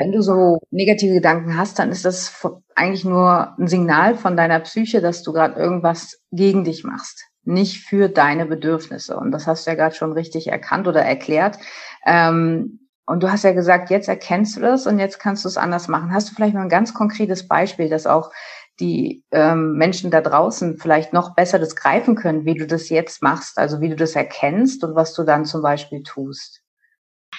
wenn 0.00 0.12
du 0.12 0.22
so 0.22 0.58
negative 0.70 1.14
Gedanken 1.14 1.56
hast, 1.56 1.78
dann 1.78 1.90
ist 1.90 2.04
das 2.04 2.44
eigentlich 2.74 3.04
nur 3.04 3.54
ein 3.58 3.68
Signal 3.68 4.16
von 4.16 4.36
deiner 4.36 4.58
Psyche, 4.60 5.00
dass 5.00 5.22
du 5.22 5.32
gerade 5.32 5.60
irgendwas 5.60 6.20
gegen 6.32 6.64
dich 6.64 6.84
machst 6.84 7.30
nicht 7.44 7.84
für 7.84 8.08
deine 8.08 8.46
Bedürfnisse. 8.46 9.16
Und 9.16 9.32
das 9.32 9.46
hast 9.46 9.66
du 9.66 9.70
ja 9.70 9.76
gerade 9.76 9.94
schon 9.94 10.12
richtig 10.12 10.48
erkannt 10.48 10.86
oder 10.86 11.02
erklärt. 11.02 11.58
Ähm, 12.06 12.88
und 13.06 13.22
du 13.22 13.32
hast 13.32 13.44
ja 13.44 13.52
gesagt, 13.52 13.90
jetzt 13.90 14.08
erkennst 14.08 14.56
du 14.56 14.60
das 14.60 14.86
und 14.86 14.98
jetzt 14.98 15.18
kannst 15.18 15.44
du 15.44 15.48
es 15.48 15.56
anders 15.56 15.88
machen. 15.88 16.12
Hast 16.12 16.30
du 16.30 16.34
vielleicht 16.34 16.54
mal 16.54 16.62
ein 16.62 16.68
ganz 16.68 16.94
konkretes 16.94 17.48
Beispiel, 17.48 17.88
dass 17.88 18.06
auch 18.06 18.30
die 18.78 19.24
ähm, 19.32 19.72
Menschen 19.72 20.10
da 20.10 20.20
draußen 20.20 20.78
vielleicht 20.78 21.12
noch 21.12 21.34
besser 21.34 21.58
das 21.58 21.76
greifen 21.76 22.14
können, 22.14 22.44
wie 22.44 22.54
du 22.54 22.66
das 22.66 22.88
jetzt 22.88 23.22
machst, 23.22 23.58
also 23.58 23.80
wie 23.80 23.88
du 23.88 23.96
das 23.96 24.14
erkennst 24.14 24.84
und 24.84 24.94
was 24.94 25.12
du 25.12 25.24
dann 25.24 25.44
zum 25.44 25.60
Beispiel 25.60 26.02
tust? 26.02 26.62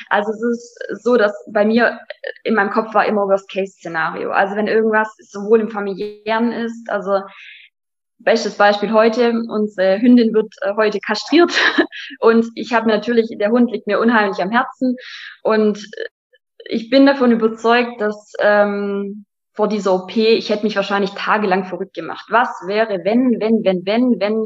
Also 0.09 0.31
es 0.31 0.41
ist 0.43 1.03
so, 1.03 1.17
dass 1.17 1.33
bei 1.51 1.65
mir 1.65 1.99
in 2.43 2.55
meinem 2.55 2.71
Kopf 2.71 2.93
war 2.93 3.05
immer 3.05 3.27
Worst-Case-Szenario. 3.27 4.31
Also 4.31 4.55
wenn 4.55 4.67
irgendwas 4.67 5.13
sowohl 5.19 5.61
im 5.61 5.69
familiären 5.69 6.51
ist, 6.51 6.89
also 6.89 7.21
Bestes 8.23 8.55
Beispiel 8.55 8.91
heute, 8.91 9.31
unsere 9.49 9.99
Hündin 9.99 10.33
wird 10.33 10.53
äh, 10.61 10.75
heute 10.75 10.99
kastriert 10.99 11.51
und 12.19 12.45
ich 12.55 12.71
habe 12.71 12.87
natürlich, 12.87 13.35
der 13.39 13.49
Hund 13.49 13.71
liegt 13.71 13.87
mir 13.87 13.99
unheimlich 13.99 14.39
am 14.41 14.51
Herzen 14.51 14.95
und 15.41 15.83
ich 16.65 16.89
bin 16.91 17.07
davon 17.07 17.31
überzeugt, 17.31 17.99
dass 17.99 18.33
ähm, 18.39 19.25
vor 19.53 19.67
dieser 19.67 19.93
OP, 19.93 20.15
ich 20.15 20.49
hätte 20.49 20.63
mich 20.63 20.75
wahrscheinlich 20.75 21.11
tagelang 21.11 21.65
verrückt 21.65 21.95
gemacht. 21.95 22.25
Was 22.29 22.49
wäre, 22.67 22.99
wenn, 23.03 23.39
wenn, 23.39 23.63
wenn, 23.63 23.85
wenn, 23.85 24.19
wenn 24.19 24.45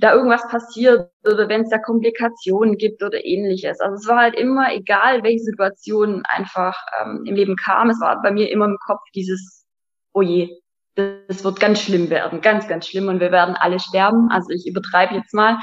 da 0.00 0.14
irgendwas 0.14 0.46
passiert 0.48 1.10
oder 1.24 1.48
wenn 1.48 1.62
es 1.62 1.70
da 1.70 1.78
Komplikationen 1.78 2.76
gibt 2.76 3.02
oder 3.02 3.24
ähnliches. 3.24 3.80
Also 3.80 3.94
es 3.96 4.06
war 4.08 4.18
halt 4.18 4.34
immer, 4.36 4.72
egal 4.72 5.22
welche 5.22 5.40
Situation 5.40 6.22
einfach 6.26 6.76
ähm, 7.00 7.24
im 7.26 7.34
Leben 7.34 7.56
kam, 7.56 7.90
es 7.90 8.00
war 8.00 8.22
bei 8.22 8.30
mir 8.30 8.50
immer 8.50 8.66
im 8.66 8.78
Kopf 8.86 9.02
dieses, 9.14 9.66
oh 10.12 10.22
je, 10.22 10.48
das 10.98 11.44
wird 11.44 11.60
ganz 11.60 11.80
schlimm 11.80 12.10
werden, 12.10 12.40
ganz, 12.40 12.66
ganz 12.66 12.88
schlimm 12.88 13.06
und 13.08 13.20
wir 13.20 13.30
werden 13.30 13.54
alle 13.54 13.78
sterben. 13.78 14.28
Also 14.30 14.50
ich 14.50 14.66
übertreibe 14.66 15.14
jetzt 15.14 15.32
mal, 15.32 15.58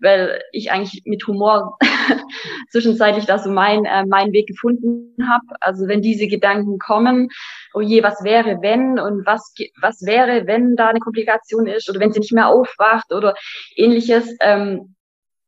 weil 0.00 0.42
ich 0.52 0.70
eigentlich 0.70 1.02
mit 1.06 1.26
Humor 1.26 1.78
zwischenzeitlich 2.70 3.24
da 3.24 3.38
so 3.38 3.50
mein, 3.50 3.86
äh, 3.86 4.04
meinen 4.04 4.32
Weg 4.32 4.46
gefunden 4.46 5.14
habe. 5.26 5.56
Also 5.60 5.88
wenn 5.88 6.02
diese 6.02 6.26
Gedanken 6.26 6.78
kommen, 6.78 7.28
oh 7.72 7.80
je, 7.80 8.02
was 8.02 8.22
wäre, 8.24 8.58
wenn 8.60 8.98
und 8.98 9.24
was, 9.24 9.54
was 9.80 10.02
wäre, 10.02 10.46
wenn 10.46 10.76
da 10.76 10.88
eine 10.88 11.00
Komplikation 11.00 11.66
ist 11.66 11.88
oder 11.88 12.00
wenn 12.00 12.12
sie 12.12 12.20
nicht 12.20 12.32
mehr 12.32 12.48
aufwacht 12.48 13.10
oder 13.12 13.34
ähnliches, 13.76 14.36
ähm, 14.40 14.94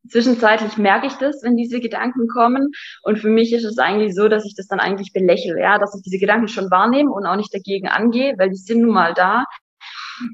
zwischenzeitlich 0.08 0.76
merke 0.76 1.06
ich 1.06 1.14
das, 1.14 1.42
wenn 1.42 1.56
diese 1.56 1.80
Gedanken 1.80 2.28
kommen. 2.28 2.72
Und 3.02 3.18
für 3.18 3.28
mich 3.28 3.52
ist 3.52 3.64
es 3.64 3.78
eigentlich 3.78 4.14
so, 4.14 4.28
dass 4.28 4.44
ich 4.44 4.54
das 4.56 4.66
dann 4.66 4.80
eigentlich 4.80 5.12
belächle, 5.12 5.60
ja, 5.60 5.78
dass 5.78 5.94
ich 5.94 6.02
diese 6.02 6.18
Gedanken 6.18 6.48
schon 6.48 6.70
wahrnehme 6.70 7.10
und 7.10 7.26
auch 7.26 7.36
nicht 7.36 7.54
dagegen 7.54 7.88
angehe, 7.88 8.34
weil 8.38 8.50
die 8.50 8.56
sind 8.56 8.82
nun 8.82 8.94
mal 8.94 9.14
da. 9.14 9.44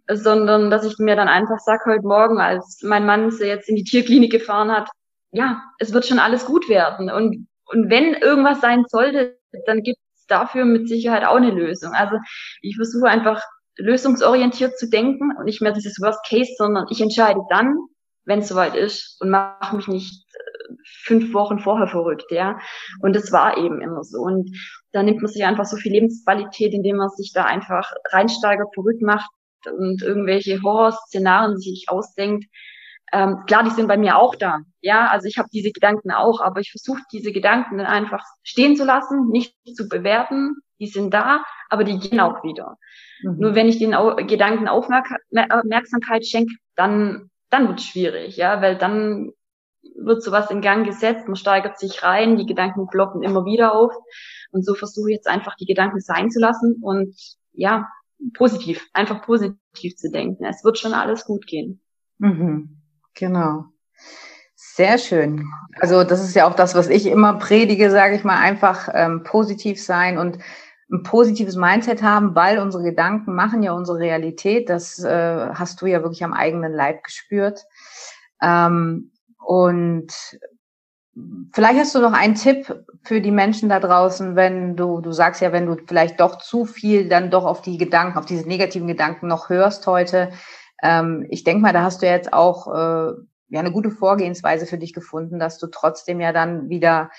Sondern 0.08 0.70
dass 0.70 0.84
ich 0.84 0.98
mir 0.98 1.16
dann 1.16 1.28
einfach 1.28 1.58
sage, 1.58 1.82
heute 1.86 2.06
Morgen, 2.06 2.40
als 2.40 2.80
mein 2.82 3.04
Mann 3.04 3.32
sie 3.32 3.46
jetzt 3.46 3.68
in 3.68 3.74
die 3.74 3.84
Tierklinik 3.84 4.30
gefahren 4.30 4.70
hat, 4.70 4.88
ja, 5.32 5.62
es 5.78 5.92
wird 5.92 6.06
schon 6.06 6.20
alles 6.20 6.44
gut 6.44 6.68
werden. 6.68 7.10
Und, 7.10 7.48
und 7.66 7.90
wenn 7.90 8.14
irgendwas 8.14 8.60
sein 8.60 8.84
sollte, 8.86 9.36
dann 9.66 9.82
gibt 9.82 9.98
es 10.14 10.26
dafür 10.26 10.64
mit 10.64 10.88
Sicherheit 10.88 11.24
auch 11.24 11.36
eine 11.36 11.50
Lösung. 11.50 11.92
Also 11.94 12.16
ich 12.60 12.76
versuche 12.76 13.08
einfach 13.08 13.42
lösungsorientiert 13.76 14.78
zu 14.78 14.88
denken 14.88 15.34
und 15.36 15.46
nicht 15.46 15.62
mehr 15.62 15.72
dieses 15.72 16.00
Worst 16.00 16.20
Case, 16.28 16.52
sondern 16.56 16.86
ich 16.90 17.00
entscheide 17.00 17.40
dann, 17.50 17.76
wenn 18.24 18.40
es 18.40 18.48
soweit 18.48 18.74
ist 18.76 19.20
und 19.20 19.30
mach 19.30 19.72
mich 19.72 19.88
nicht 19.88 20.24
äh, 20.34 20.74
fünf 21.04 21.34
Wochen 21.34 21.58
vorher 21.58 21.88
verrückt, 21.88 22.30
ja. 22.30 22.58
Und 23.00 23.16
das 23.16 23.32
war 23.32 23.56
eben 23.56 23.80
immer 23.80 24.04
so. 24.04 24.20
Und 24.20 24.50
da 24.92 25.02
nimmt 25.02 25.22
man 25.22 25.30
sich 25.30 25.44
einfach 25.44 25.64
so 25.64 25.76
viel 25.76 25.92
Lebensqualität, 25.92 26.72
indem 26.72 26.96
man 26.96 27.10
sich 27.10 27.32
da 27.32 27.44
einfach 27.44 27.92
reinsteigert, 28.10 28.68
verrückt 28.74 29.02
macht 29.02 29.30
und 29.66 30.02
irgendwelche 30.02 30.62
Horrorszenarien 30.62 31.58
sich 31.58 31.86
ausdenkt. 31.88 32.44
Ähm, 33.12 33.44
klar, 33.46 33.62
die 33.62 33.70
sind 33.70 33.88
bei 33.88 33.98
mir 33.98 34.16
auch 34.16 34.34
da. 34.34 34.60
Ja, 34.80 35.08
also 35.08 35.28
ich 35.28 35.36
habe 35.38 35.48
diese 35.52 35.70
Gedanken 35.70 36.10
auch, 36.10 36.40
aber 36.40 36.60
ich 36.60 36.70
versuche 36.70 37.02
diese 37.12 37.30
Gedanken 37.32 37.76
dann 37.78 37.86
einfach 37.86 38.24
stehen 38.42 38.74
zu 38.76 38.84
lassen, 38.84 39.28
nicht 39.28 39.54
zu 39.76 39.88
bewerten. 39.88 40.56
Die 40.80 40.86
sind 40.86 41.12
da, 41.12 41.44
aber 41.68 41.84
die 41.84 41.98
gehen 41.98 42.20
auch 42.20 42.42
wieder. 42.42 42.78
Mhm. 43.22 43.36
Nur 43.38 43.54
wenn 43.54 43.68
ich 43.68 43.78
den 43.78 43.90
Gedanken 44.26 44.66
Aufmerksamkeit 44.66 46.26
schenke, 46.26 46.54
dann 46.74 47.30
dann 47.52 47.68
wird 47.68 47.82
schwierig, 47.82 48.36
ja, 48.36 48.62
weil 48.62 48.76
dann 48.76 49.32
wird 49.96 50.22
sowas 50.22 50.50
in 50.50 50.60
Gang 50.60 50.86
gesetzt, 50.86 51.26
man 51.26 51.36
steigert 51.36 51.78
sich 51.78 52.02
rein, 52.02 52.36
die 52.36 52.46
Gedanken 52.46 52.86
ploppen 52.88 53.22
immer 53.22 53.44
wieder 53.44 53.74
auf. 53.74 53.92
Und 54.50 54.64
so 54.64 54.74
versuche 54.74 55.10
ich 55.10 55.16
jetzt 55.16 55.28
einfach 55.28 55.56
die 55.56 55.66
Gedanken 55.66 56.00
sein 56.00 56.30
zu 56.30 56.40
lassen 56.40 56.76
und 56.82 57.14
ja, 57.52 57.88
positiv, 58.34 58.88
einfach 58.92 59.22
positiv 59.22 59.96
zu 59.96 60.10
denken. 60.10 60.44
Es 60.44 60.64
wird 60.64 60.78
schon 60.78 60.94
alles 60.94 61.24
gut 61.24 61.46
gehen. 61.46 61.80
Mhm. 62.18 62.80
Genau. 63.14 63.64
Sehr 64.54 64.96
schön. 64.96 65.46
Also 65.80 66.04
das 66.04 66.22
ist 66.22 66.34
ja 66.34 66.48
auch 66.48 66.54
das, 66.54 66.74
was 66.74 66.88
ich 66.88 67.06
immer 67.06 67.34
predige, 67.34 67.90
sage 67.90 68.14
ich 68.14 68.24
mal, 68.24 68.38
einfach 68.38 68.88
ähm, 68.94 69.22
positiv 69.24 69.82
sein 69.82 70.16
und 70.16 70.38
ein 70.92 71.02
positives 71.02 71.56
Mindset 71.56 72.02
haben, 72.02 72.34
weil 72.34 72.58
unsere 72.58 72.84
Gedanken 72.84 73.34
machen 73.34 73.62
ja 73.62 73.72
unsere 73.72 73.98
Realität. 73.98 74.68
Das 74.68 75.02
äh, 75.02 75.48
hast 75.54 75.80
du 75.80 75.86
ja 75.86 76.02
wirklich 76.02 76.22
am 76.22 76.34
eigenen 76.34 76.72
Leib 76.72 77.02
gespürt. 77.02 77.64
Ähm, 78.42 79.10
und 79.38 80.12
vielleicht 81.52 81.80
hast 81.80 81.94
du 81.94 82.00
noch 82.00 82.12
einen 82.12 82.34
Tipp 82.34 82.84
für 83.04 83.22
die 83.22 83.30
Menschen 83.30 83.70
da 83.70 83.80
draußen, 83.80 84.36
wenn 84.36 84.76
du, 84.76 85.00
du 85.00 85.12
sagst 85.12 85.40
ja, 85.40 85.50
wenn 85.52 85.66
du 85.66 85.76
vielleicht 85.86 86.20
doch 86.20 86.38
zu 86.38 86.66
viel 86.66 87.08
dann 87.08 87.30
doch 87.30 87.46
auf 87.46 87.62
die 87.62 87.78
Gedanken, 87.78 88.18
auf 88.18 88.26
diese 88.26 88.46
negativen 88.46 88.86
Gedanken 88.86 89.28
noch 89.28 89.48
hörst 89.48 89.86
heute. 89.86 90.30
Ähm, 90.82 91.26
ich 91.30 91.42
denke 91.42 91.62
mal, 91.62 91.72
da 91.72 91.82
hast 91.82 92.02
du 92.02 92.06
jetzt 92.06 92.34
auch 92.34 92.68
äh, 92.68 93.12
ja 93.48 93.60
eine 93.60 93.72
gute 93.72 93.90
Vorgehensweise 93.90 94.66
für 94.66 94.78
dich 94.78 94.92
gefunden, 94.92 95.38
dass 95.38 95.58
du 95.58 95.68
trotzdem 95.68 96.20
ja 96.20 96.32
dann 96.32 96.68
wieder 96.68 97.10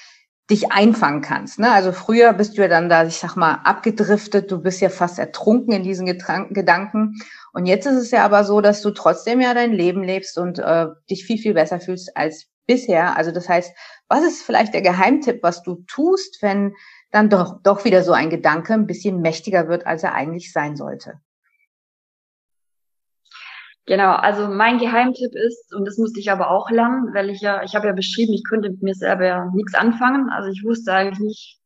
dich 0.49 0.71
einfangen 0.71 1.21
kannst. 1.21 1.59
Ne? 1.59 1.71
Also 1.71 1.91
früher 1.91 2.33
bist 2.33 2.57
du 2.57 2.61
ja 2.61 2.67
dann 2.67 2.89
da, 2.89 3.05
ich 3.05 3.17
sag 3.17 3.35
mal, 3.35 3.61
abgedriftet, 3.63 4.51
du 4.51 4.61
bist 4.61 4.81
ja 4.81 4.89
fast 4.89 5.17
ertrunken 5.17 5.73
in 5.73 5.83
diesen 5.83 6.05
Gedanken. 6.05 7.15
Und 7.53 7.65
jetzt 7.65 7.85
ist 7.85 7.95
es 7.95 8.11
ja 8.11 8.25
aber 8.25 8.43
so, 8.43 8.59
dass 8.59 8.81
du 8.81 8.91
trotzdem 8.91 9.39
ja 9.39 9.53
dein 9.53 9.71
Leben 9.71 10.03
lebst 10.03 10.37
und 10.37 10.59
äh, 10.59 10.87
dich 11.09 11.25
viel, 11.25 11.37
viel 11.37 11.53
besser 11.53 11.79
fühlst 11.79 12.15
als 12.17 12.47
bisher. 12.65 13.15
Also 13.15 13.31
das 13.31 13.47
heißt, 13.47 13.73
was 14.09 14.23
ist 14.23 14.43
vielleicht 14.43 14.73
der 14.73 14.81
Geheimtipp, 14.81 15.41
was 15.43 15.63
du 15.63 15.83
tust, 15.87 16.41
wenn 16.41 16.73
dann 17.11 17.29
doch, 17.29 17.61
doch 17.63 17.85
wieder 17.85 18.03
so 18.03 18.11
ein 18.11 18.29
Gedanke 18.29 18.73
ein 18.73 18.87
bisschen 18.87 19.21
mächtiger 19.21 19.69
wird, 19.69 19.87
als 19.87 20.03
er 20.03 20.13
eigentlich 20.13 20.51
sein 20.51 20.75
sollte? 20.75 21.21
Genau, 23.85 24.13
also 24.13 24.47
mein 24.47 24.77
Geheimtipp 24.77 25.35
ist, 25.35 25.73
und 25.75 25.85
das 25.85 25.97
musste 25.97 26.19
ich 26.19 26.31
aber 26.31 26.49
auch 26.51 26.69
lernen, 26.71 27.13
weil 27.13 27.29
ich 27.29 27.41
ja, 27.41 27.63
ich 27.63 27.75
habe 27.75 27.87
ja 27.87 27.93
beschrieben, 27.93 28.33
ich 28.33 28.43
konnte 28.47 28.69
mit 28.69 28.81
mir 28.81 28.93
selber 28.93 29.25
ja 29.25 29.51
nichts 29.53 29.73
anfangen. 29.73 30.29
Also 30.29 30.49
ich 30.49 30.63
wusste 30.63 30.93
eigentlich 30.93 31.19
nicht, 31.19 31.59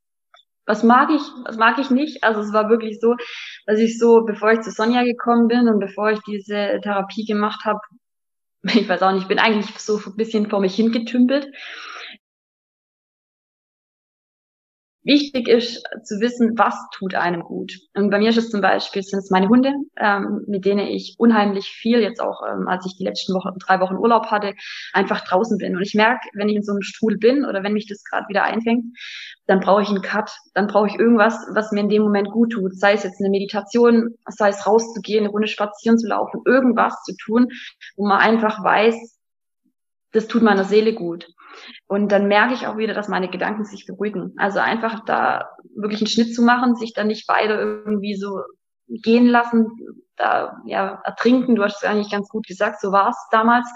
was 0.66 0.84
mag 0.84 1.10
ich, 1.12 1.22
was 1.46 1.58
mag 1.58 1.78
ich 1.80 1.92
nicht. 1.92 2.24
Also 2.24 2.42
es 2.42 2.54
war 2.54 2.70
wirklich 2.70 3.00
so, 3.00 3.16
dass 3.68 3.80
ich 3.80 4.00
so, 4.00 4.24
bevor 4.26 4.52
ich 4.52 4.62
zu 4.62 4.72
Sonja 4.72 5.04
gekommen 5.04 5.48
bin 5.48 5.68
und 5.70 5.80
bevor 5.80 6.12
ich 6.12 6.20
diese 6.28 6.80
Therapie 6.82 7.26
gemacht 7.26 7.66
habe, 7.66 7.80
ich 8.64 8.90
weiß 8.90 9.04
auch 9.04 9.12
nicht, 9.12 9.24
ich 9.24 9.28
bin 9.28 9.40
eigentlich 9.40 9.70
so 9.80 10.00
ein 10.06 10.16
bisschen 10.16 10.50
vor 10.50 10.60
mich 10.60 10.76
hingetümpelt. 10.76 11.48
Wichtig 15.08 15.48
ist 15.48 15.84
zu 16.04 16.20
wissen, 16.20 16.58
was 16.58 16.76
tut 16.92 17.16
einem 17.16 17.42
gut. 17.42 17.72
Und 17.96 18.10
bei 18.10 18.20
mir 18.20 18.30
ist 18.30 18.38
es 18.38 18.50
zum 18.50 18.60
Beispiel, 18.60 19.02
sind 19.02 19.20
es 19.20 19.30
meine 19.30 19.48
Hunde, 19.48 19.72
ähm, 19.96 20.44
mit 20.48 20.66
denen 20.66 20.86
ich 20.86 21.16
unheimlich 21.18 21.66
viel, 21.68 22.02
jetzt 22.02 22.20
auch 22.20 22.42
ähm, 22.46 22.68
als 22.68 22.86
ich 22.86 22.98
die 22.98 23.06
letzten 23.06 23.34
Wochen, 23.34 23.58
drei 23.58 23.80
Wochen 23.80 23.96
Urlaub 23.96 24.26
hatte, 24.26 24.54
einfach 24.92 25.22
draußen 25.22 25.60
bin. 25.60 25.78
Und 25.78 25.82
ich 25.82 25.94
merke, 25.94 26.28
wenn 26.34 26.50
ich 26.50 26.58
in 26.58 26.64
so 26.64 26.74
einem 26.74 26.82
Strudel 26.82 27.20
bin 27.20 27.46
oder 27.46 27.64
wenn 27.64 27.72
mich 27.72 27.88
das 27.88 28.04
gerade 28.04 28.28
wieder 28.28 28.44
einfängt, 28.44 28.84
dann 29.46 29.62
brauche 29.62 29.82
ich 29.82 29.88
einen 29.88 30.02
Cut, 30.02 30.30
dann 30.54 30.68
brauche 30.68 30.88
ich 30.88 30.96
irgendwas, 30.96 31.40
was 31.54 31.72
mir 31.72 31.80
in 31.80 31.90
dem 31.90 32.04
Moment 32.04 32.30
gut 32.30 32.52
tut. 32.52 32.78
Sei 32.78 32.92
es 32.92 33.04
jetzt 33.04 33.22
eine 33.22 33.30
Meditation, 33.30 34.16
sei 34.28 34.50
es 34.50 34.68
rauszugehen, 34.68 35.24
eine 35.24 35.32
Runde 35.32 35.48
spazieren 35.48 35.98
zu 35.98 36.10
laufen, 36.10 36.42
irgendwas 36.46 37.02
zu 37.06 37.16
tun, 37.16 37.48
wo 37.96 38.06
man 38.06 38.20
einfach 38.20 38.62
weiß, 38.62 39.17
das 40.18 40.28
tut 40.28 40.42
meiner 40.42 40.64
Seele 40.64 40.94
gut. 40.94 41.28
Und 41.88 42.12
dann 42.12 42.28
merke 42.28 42.54
ich 42.54 42.68
auch 42.68 42.78
wieder, 42.78 42.94
dass 42.94 43.08
meine 43.08 43.30
Gedanken 43.30 43.66
sich 43.66 43.86
beruhigen. 43.86 44.34
Also 44.38 44.60
einfach 44.60 45.06
da 45.06 45.50
wirklich 45.76 46.02
einen 46.02 46.08
Schnitt 46.08 46.36
zu 46.36 46.42
machen, 46.42 46.76
sich 46.76 46.94
dann 46.94 47.08
nicht 47.08 47.28
weiter 47.28 47.60
irgendwie 47.60 48.16
so 48.16 48.42
gehen 48.88 49.28
lassen, 49.28 49.68
da 50.16 50.58
ja 50.66 51.02
ertrinken, 51.04 51.56
du 51.56 51.64
hast 51.64 51.84
es 51.84 51.90
eigentlich 51.90 52.12
ganz 52.12 52.30
gut 52.30 52.48
gesagt, 52.48 52.82
so 52.82 52.92
war 52.92 53.10
es 53.10 53.18
damals, 53.32 53.68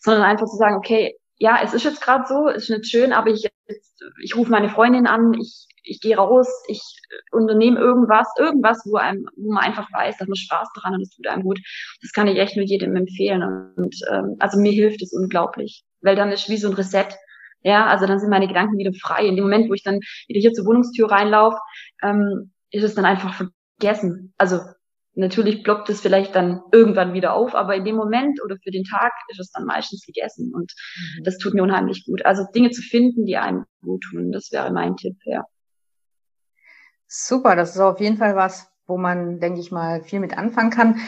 sondern 0.00 0.22
einfach 0.22 0.46
zu 0.46 0.56
sagen, 0.56 0.76
okay, 0.76 1.16
ja, 1.38 1.60
es 1.62 1.74
ist 1.74 1.84
jetzt 1.84 2.00
gerade 2.00 2.24
so, 2.26 2.48
ist 2.48 2.70
nicht 2.70 2.86
schön, 2.86 3.12
aber 3.12 3.30
ich 3.30 3.48
ich 4.22 4.36
rufe 4.36 4.50
meine 4.50 4.68
Freundin 4.68 5.06
an, 5.06 5.34
ich 5.34 5.66
ich 5.86 6.00
gehe 6.00 6.16
raus, 6.16 6.48
ich 6.68 6.82
unternehme 7.30 7.78
irgendwas, 7.78 8.28
irgendwas, 8.38 8.82
wo 8.84 8.96
einem, 8.96 9.28
wo 9.36 9.52
man 9.52 9.64
einfach 9.64 9.88
weiß, 9.92 10.18
dass 10.18 10.28
man 10.28 10.36
Spaß 10.36 10.68
daran 10.74 10.94
und 10.94 11.02
es 11.02 11.10
tut 11.10 11.26
einem 11.26 11.42
gut. 11.42 11.60
Das 12.02 12.12
kann 12.12 12.28
ich 12.28 12.38
echt 12.38 12.56
nur 12.56 12.64
jedem 12.64 12.96
empfehlen. 12.96 13.42
Und 13.76 13.96
ähm, 14.10 14.36
also 14.38 14.58
mir 14.58 14.72
hilft 14.72 15.02
es 15.02 15.12
unglaublich, 15.12 15.84
weil 16.02 16.16
dann 16.16 16.32
ist 16.32 16.48
wie 16.48 16.56
so 16.56 16.68
ein 16.68 16.74
Reset. 16.74 17.08
Ja, 17.62 17.86
also 17.86 18.06
dann 18.06 18.18
sind 18.18 18.30
meine 18.30 18.48
Gedanken 18.48 18.78
wieder 18.78 18.92
frei. 18.92 19.26
In 19.26 19.36
dem 19.36 19.44
Moment, 19.44 19.68
wo 19.68 19.74
ich 19.74 19.82
dann 19.82 20.00
wieder 20.28 20.40
hier 20.40 20.52
zur 20.52 20.66
Wohnungstür 20.66 21.10
reinlaufe, 21.10 21.58
ähm, 22.02 22.52
ist 22.70 22.84
es 22.84 22.94
dann 22.94 23.04
einfach 23.04 23.34
vergessen. 23.34 24.34
Also 24.36 24.60
natürlich 25.16 25.64
ploppt 25.64 25.88
es 25.90 26.00
vielleicht 26.00 26.36
dann 26.36 26.60
irgendwann 26.72 27.14
wieder 27.14 27.32
auf, 27.32 27.54
aber 27.54 27.74
in 27.74 27.84
dem 27.84 27.96
Moment 27.96 28.40
oder 28.44 28.56
für 28.62 28.70
den 28.70 28.84
Tag 28.84 29.12
ist 29.28 29.40
es 29.40 29.50
dann 29.50 29.64
meistens 29.64 30.04
gegessen 30.04 30.52
und 30.54 30.72
mhm. 30.96 31.24
das 31.24 31.38
tut 31.38 31.54
mir 31.54 31.62
unheimlich 31.62 32.04
gut. 32.04 32.24
Also 32.24 32.44
Dinge 32.54 32.70
zu 32.70 32.82
finden, 32.82 33.24
die 33.24 33.36
einem 33.36 33.64
gut 33.82 34.02
tun, 34.10 34.30
das 34.30 34.52
wäre 34.52 34.70
mein 34.70 34.96
Tipp, 34.96 35.16
ja. 35.24 35.44
Super, 37.08 37.56
das 37.56 37.74
ist 37.74 37.80
auf 37.80 38.00
jeden 38.00 38.16
Fall 38.16 38.36
was, 38.36 38.68
wo 38.86 38.96
man, 38.98 39.40
denke 39.40 39.60
ich 39.60 39.70
mal, 39.70 40.02
viel 40.02 40.20
mit 40.20 40.36
anfangen 40.36 40.70
kann. 40.70 41.00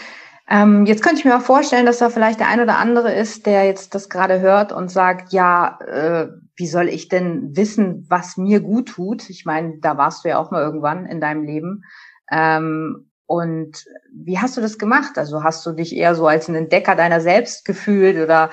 Ähm, 0.50 0.86
jetzt 0.86 1.02
könnte 1.02 1.18
ich 1.18 1.24
mir 1.24 1.36
auch 1.36 1.42
vorstellen, 1.42 1.84
dass 1.84 1.98
da 1.98 2.08
vielleicht 2.08 2.40
der 2.40 2.48
ein 2.48 2.60
oder 2.60 2.78
andere 2.78 3.14
ist, 3.14 3.44
der 3.44 3.64
jetzt 3.64 3.94
das 3.94 4.08
gerade 4.08 4.40
hört 4.40 4.72
und 4.72 4.90
sagt, 4.90 5.32
ja, 5.32 5.78
äh, 5.86 6.28
wie 6.56 6.66
soll 6.66 6.88
ich 6.88 7.08
denn 7.08 7.54
wissen, 7.54 8.06
was 8.08 8.36
mir 8.38 8.60
gut 8.60 8.88
tut? 8.88 9.28
Ich 9.28 9.44
meine, 9.44 9.78
da 9.80 9.98
warst 9.98 10.24
du 10.24 10.30
ja 10.30 10.38
auch 10.38 10.50
mal 10.50 10.62
irgendwann 10.62 11.04
in 11.04 11.20
deinem 11.20 11.42
Leben. 11.42 11.84
Ähm, 12.30 13.10
und 13.26 13.84
wie 14.10 14.38
hast 14.38 14.56
du 14.56 14.62
das 14.62 14.78
gemacht? 14.78 15.18
Also 15.18 15.44
hast 15.44 15.66
du 15.66 15.72
dich 15.72 15.94
eher 15.94 16.14
so 16.14 16.26
als 16.26 16.48
ein 16.48 16.54
Entdecker 16.54 16.96
deiner 16.96 17.20
selbst 17.20 17.66
gefühlt 17.66 18.16
oder 18.16 18.50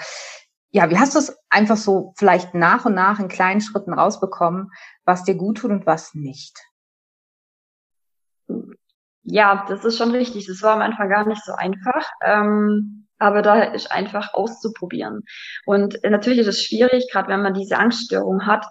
ja, 0.72 0.90
wie 0.90 1.00
hast 1.00 1.16
du 1.16 1.20
es 1.20 1.38
einfach 1.50 1.78
so 1.78 2.14
vielleicht 2.18 2.54
nach 2.54 2.84
und 2.86 2.94
nach 2.94 3.22
in 3.22 3.30
kleinen 3.30 3.62
Schritten 3.62 3.94
rausbekommen, 3.94 4.72
was 5.06 5.24
dir 5.24 5.36
gut 5.36 5.60
tut 5.60 5.72
und 5.72 5.86
was 5.86 6.14
nicht? 6.14 6.60
Ja, 9.26 9.66
das 9.68 9.84
ist 9.84 9.98
schon 9.98 10.12
richtig. 10.12 10.46
Das 10.46 10.62
war 10.62 10.76
am 10.76 10.82
Anfang 10.82 11.10
gar 11.10 11.28
nicht 11.28 11.44
so 11.44 11.54
einfach. 11.54 12.08
Ähm, 12.22 13.08
aber 13.18 13.42
da 13.42 13.64
ist 13.64 13.92
einfach 13.92 14.34
auszuprobieren. 14.34 15.24
Und 15.66 16.00
natürlich 16.04 16.40
ist 16.40 16.48
es 16.48 16.64
schwierig, 16.64 17.08
gerade 17.12 17.30
wenn 17.30 17.42
man 17.42 17.54
diese 17.54 17.78
Angststörung 17.78 18.46
hat, 18.46 18.66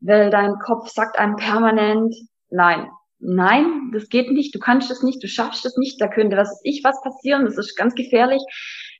weil 0.00 0.30
dein 0.30 0.58
Kopf 0.58 0.88
sagt 0.90 1.18
einem 1.18 1.36
permanent, 1.36 2.14
nein, 2.50 2.88
nein, 3.18 3.90
das 3.92 4.08
geht 4.08 4.30
nicht, 4.30 4.54
du 4.54 4.58
kannst 4.58 4.90
das 4.90 5.02
nicht, 5.02 5.22
du 5.22 5.28
schaffst 5.28 5.64
das 5.64 5.76
nicht, 5.76 6.00
da 6.00 6.08
könnte 6.08 6.36
was 6.36 6.60
ich 6.62 6.82
was 6.84 7.00
passieren, 7.02 7.44
das 7.44 7.58
ist 7.58 7.76
ganz 7.76 7.94
gefährlich. 7.94 8.42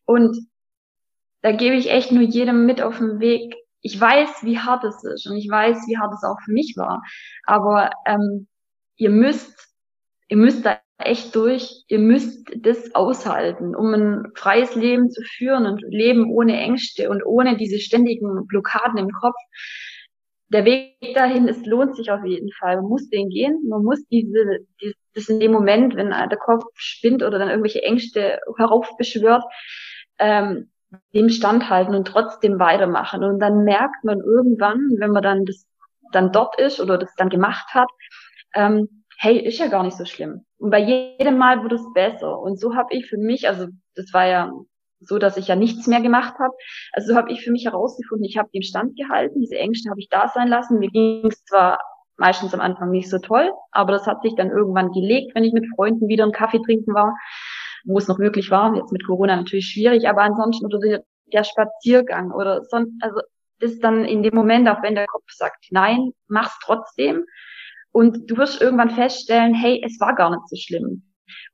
Und 0.05 0.37
da 1.43 1.53
gebe 1.53 1.77
ich 1.77 1.91
echt 1.91 2.11
nur 2.11 2.23
jedem 2.23 2.67
mit 2.67 2.83
auf 2.83 2.99
den 2.99 3.21
Weg. 3.21 3.55
Ich 3.81 4.01
weiß, 4.01 4.43
wie 4.43 4.59
hart 4.59 4.83
es 4.85 5.05
ist 5.05 5.27
und 5.27 5.37
ich 5.37 5.49
weiß, 5.49 5.87
wie 5.87 5.99
hart 5.99 6.13
es 6.15 6.25
auch 6.25 6.41
für 6.45 6.53
mich 6.53 6.75
war. 6.77 7.03
Aber 7.45 7.91
ähm, 8.07 8.49
ihr 8.97 9.11
müsst 9.11 9.74
ihr 10.29 10.37
müsst 10.37 10.65
da 10.65 10.79
echt 10.99 11.35
durch, 11.35 11.85
ihr 11.89 11.99
müsst 11.99 12.49
das 12.57 12.95
aushalten, 12.95 13.75
um 13.75 13.93
ein 13.95 14.33
freies 14.35 14.75
Leben 14.75 15.11
zu 15.11 15.23
führen 15.23 15.67
und 15.67 15.83
Leben 15.83 16.31
ohne 16.31 16.59
Ängste 16.59 17.11
und 17.11 17.25
ohne 17.25 17.57
diese 17.57 17.79
ständigen 17.79 18.47
Blockaden 18.47 18.99
im 18.99 19.11
Kopf. 19.11 19.37
Der 20.49 20.65
Weg 20.65 20.97
dahin, 21.15 21.49
es 21.49 21.65
lohnt 21.67 21.97
sich 21.97 22.11
auf 22.11 22.25
jeden 22.25 22.51
Fall. 22.53 22.77
Man 22.77 22.87
muss 22.87 23.09
den 23.09 23.29
gehen, 23.29 23.65
man 23.69 23.83
muss 23.83 24.05
diese, 24.07 24.61
das 25.15 25.29
in 25.29 25.41
dem 25.41 25.53
Moment, 25.53 25.97
wenn 25.97 26.11
der 26.11 26.39
Kopf 26.39 26.65
spinnt 26.75 27.23
oder 27.23 27.39
dann 27.39 27.49
irgendwelche 27.49 27.83
Ängste 27.83 28.39
heraufbeschwört, 28.57 29.43
ähm, 30.19 30.71
dem 31.13 31.29
standhalten 31.29 31.95
und 31.95 32.07
trotzdem 32.07 32.61
weitermachen. 32.61 33.25
Und 33.25 33.41
dann 33.41 33.65
merkt 33.65 34.05
man 34.05 34.21
irgendwann, 34.21 34.79
wenn 34.99 35.11
man 35.11 35.23
dann 35.25 35.45
das 35.45 35.67
dann 36.13 36.31
dort 36.31 36.61
ist 36.61 36.81
oder 36.81 36.99
das 36.99 37.13
dann 37.17 37.29
gemacht 37.31 37.67
hat, 37.75 37.89
ähm, 38.55 39.04
hey, 39.19 39.39
ist 39.39 39.59
ja 39.59 39.69
gar 39.69 39.83
nicht 39.83 39.97
so 39.97 40.05
schlimm. 40.05 40.45
Und 40.59 40.71
bei 40.71 40.81
jedem 40.81 41.39
Mal 41.39 41.63
wurde 41.63 41.77
es 41.77 41.93
besser. 41.95 42.39
Und 42.39 42.59
so 42.59 42.75
habe 42.75 42.95
ich 42.95 43.07
für 43.07 43.19
mich, 43.19 43.49
also 43.49 43.67
das 43.95 44.13
war 44.13 44.27
ja 44.27 44.53
so, 45.01 45.19
dass 45.19 45.37
ich 45.37 45.49
ja 45.49 45.57
nichts 45.57 45.87
mehr 45.87 46.01
gemacht 46.01 46.35
habe. 46.39 46.55
Also 46.93 47.13
so 47.13 47.17
habe 47.17 47.31
ich 47.31 47.43
für 47.43 47.51
mich 47.51 47.67
herausgefunden, 47.67 48.25
ich 48.25 48.39
habe 48.39 48.49
den 48.55 48.63
Stand 48.63 48.97
gehalten, 48.97 49.41
diese 49.41 49.59
Ängste 49.59 49.91
habe 49.91 50.01
ich 50.01 50.09
da 50.09 50.29
sein 50.29 50.49
lassen. 50.49 50.79
Mir 50.79 50.91
ging 50.91 51.27
es 51.27 51.45
zwar 51.45 51.79
meistens 52.17 52.55
am 52.55 52.61
Anfang 52.61 52.91
nicht 52.91 53.11
so 53.11 53.19
toll, 53.19 53.53
aber 53.73 53.93
das 53.93 54.07
hat 54.07 54.23
sich 54.23 54.35
dann 54.37 54.51
irgendwann 54.51 54.93
gelegt, 54.93 55.35
wenn 55.35 55.45
ich 55.45 55.53
mit 55.53 55.67
Freunden 55.75 56.09
wieder 56.09 56.25
einen 56.25 56.33
Kaffee 56.33 56.61
trinken 56.63 56.95
war, 56.95 57.17
wo 57.85 57.99
es 57.99 58.09
noch 58.09 58.19
möglich 58.19 58.51
war. 58.51 58.75
Jetzt 58.77 58.93
mit 58.93 59.05
Corona 59.07 59.37
natürlich 59.37 59.67
schwierig, 59.67 60.09
aber 60.09 60.23
ansonsten 60.23 60.67
oder 60.67 60.79
der 61.33 61.45
Spaziergang 61.45 62.31
oder 62.31 62.63
sonst, 62.65 62.93
also 63.01 63.21
das 63.59 63.73
ist 63.73 63.85
dann 63.85 64.05
in 64.05 64.23
dem 64.23 64.35
Moment, 64.35 64.69
auch 64.69 64.83
wenn 64.83 64.95
der 64.95 65.07
Kopf 65.07 65.25
sagt, 65.29 65.67
nein, 65.71 66.13
mach's 66.29 66.59
trotzdem. 66.63 67.25
Und 67.95 68.29
du 68.29 68.37
wirst 68.37 68.61
irgendwann 68.61 68.91
feststellen, 68.91 69.55
hey, 69.55 69.81
es 69.85 70.01
war 70.01 70.17
gar 70.17 70.31
nicht 70.31 70.49
so 70.49 70.57
schlimm. 70.57 71.05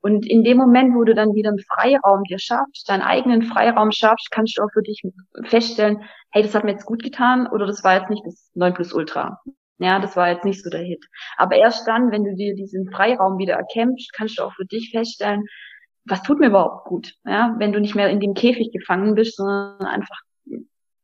Und 0.00 0.26
in 0.26 0.42
dem 0.42 0.56
Moment, 0.56 0.94
wo 0.94 1.04
du 1.04 1.14
dann 1.14 1.34
wieder 1.34 1.50
einen 1.50 1.58
Freiraum 1.58 2.24
dir 2.24 2.38
schaffst, 2.38 2.88
deinen 2.88 3.02
eigenen 3.02 3.42
Freiraum 3.42 3.92
schaffst, 3.92 4.30
kannst 4.30 4.56
du 4.56 4.62
auch 4.62 4.70
für 4.72 4.80
dich 4.80 5.02
feststellen, 5.44 6.02
hey, 6.32 6.42
das 6.42 6.54
hat 6.54 6.64
mir 6.64 6.72
jetzt 6.72 6.86
gut 6.86 7.02
getan 7.02 7.46
oder 7.46 7.66
das 7.66 7.84
war 7.84 8.00
jetzt 8.00 8.08
nicht 8.08 8.24
das 8.24 8.50
9 8.54 8.72
plus 8.72 8.94
Ultra. 8.94 9.38
Ja, 9.78 9.98
das 9.98 10.16
war 10.16 10.30
jetzt 10.30 10.46
nicht 10.46 10.64
so 10.64 10.70
der 10.70 10.80
Hit. 10.80 11.04
Aber 11.36 11.56
erst 11.56 11.86
dann, 11.86 12.10
wenn 12.10 12.24
du 12.24 12.34
dir 12.34 12.54
diesen 12.54 12.90
Freiraum 12.90 13.36
wieder 13.36 13.54
erkämpfst, 13.56 14.10
kannst 14.14 14.38
du 14.38 14.42
auch 14.42 14.54
für 14.54 14.64
dich 14.64 14.90
feststellen, 14.90 15.44
was 16.06 16.22
tut 16.22 16.40
mir 16.40 16.46
überhaupt 16.46 16.86
gut? 16.86 17.12
Ja, 17.26 17.54
wenn 17.58 17.72
du 17.72 17.80
nicht 17.80 17.94
mehr 17.94 18.08
in 18.08 18.20
dem 18.20 18.32
Käfig 18.32 18.72
gefangen 18.72 19.14
bist, 19.14 19.36
sondern 19.36 19.86
einfach 19.86 20.20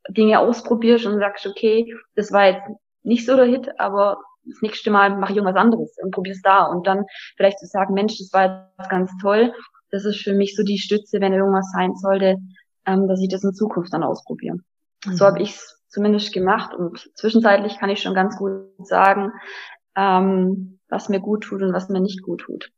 Dinge 0.08 0.38
ausprobierst 0.40 1.04
und 1.04 1.18
sagst, 1.18 1.46
okay, 1.46 1.94
das 2.14 2.32
war 2.32 2.46
jetzt 2.46 2.62
nicht 3.02 3.26
so 3.26 3.36
der 3.36 3.44
Hit, 3.44 3.78
aber 3.78 4.16
das 4.46 4.62
nächste 4.62 4.90
Mal 4.90 5.16
mache 5.18 5.32
ich 5.32 5.36
irgendwas 5.38 5.60
anderes 5.60 5.96
und 6.02 6.12
probiere 6.12 6.34
es 6.34 6.42
da. 6.42 6.64
Und 6.64 6.86
dann 6.86 7.04
vielleicht 7.36 7.58
zu 7.58 7.66
sagen, 7.66 7.94
Mensch, 7.94 8.18
das 8.18 8.32
war 8.32 8.72
jetzt 8.78 8.90
ganz 8.90 9.10
toll. 9.20 9.52
Das 9.90 10.04
ist 10.04 10.22
für 10.22 10.34
mich 10.34 10.56
so 10.56 10.62
die 10.62 10.78
Stütze, 10.78 11.20
wenn 11.20 11.32
irgendwas 11.32 11.70
sein 11.72 11.94
sollte, 11.96 12.36
ähm, 12.86 13.08
dass 13.08 13.20
ich 13.20 13.28
das 13.28 13.44
in 13.44 13.54
Zukunft 13.54 13.92
dann 13.92 14.02
ausprobiere. 14.02 14.56
Mhm. 15.04 15.16
So 15.16 15.26
habe 15.26 15.42
ich 15.42 15.50
es 15.50 15.82
zumindest 15.88 16.32
gemacht 16.32 16.74
und 16.74 17.10
zwischenzeitlich 17.14 17.78
kann 17.78 17.90
ich 17.90 18.02
schon 18.02 18.14
ganz 18.14 18.36
gut 18.36 18.66
sagen, 18.86 19.32
ähm, 19.94 20.78
was 20.88 21.08
mir 21.08 21.20
gut 21.20 21.44
tut 21.44 21.62
und 21.62 21.72
was 21.72 21.88
mir 21.88 22.00
nicht 22.00 22.22
gut 22.22 22.42
tut. 22.42 22.70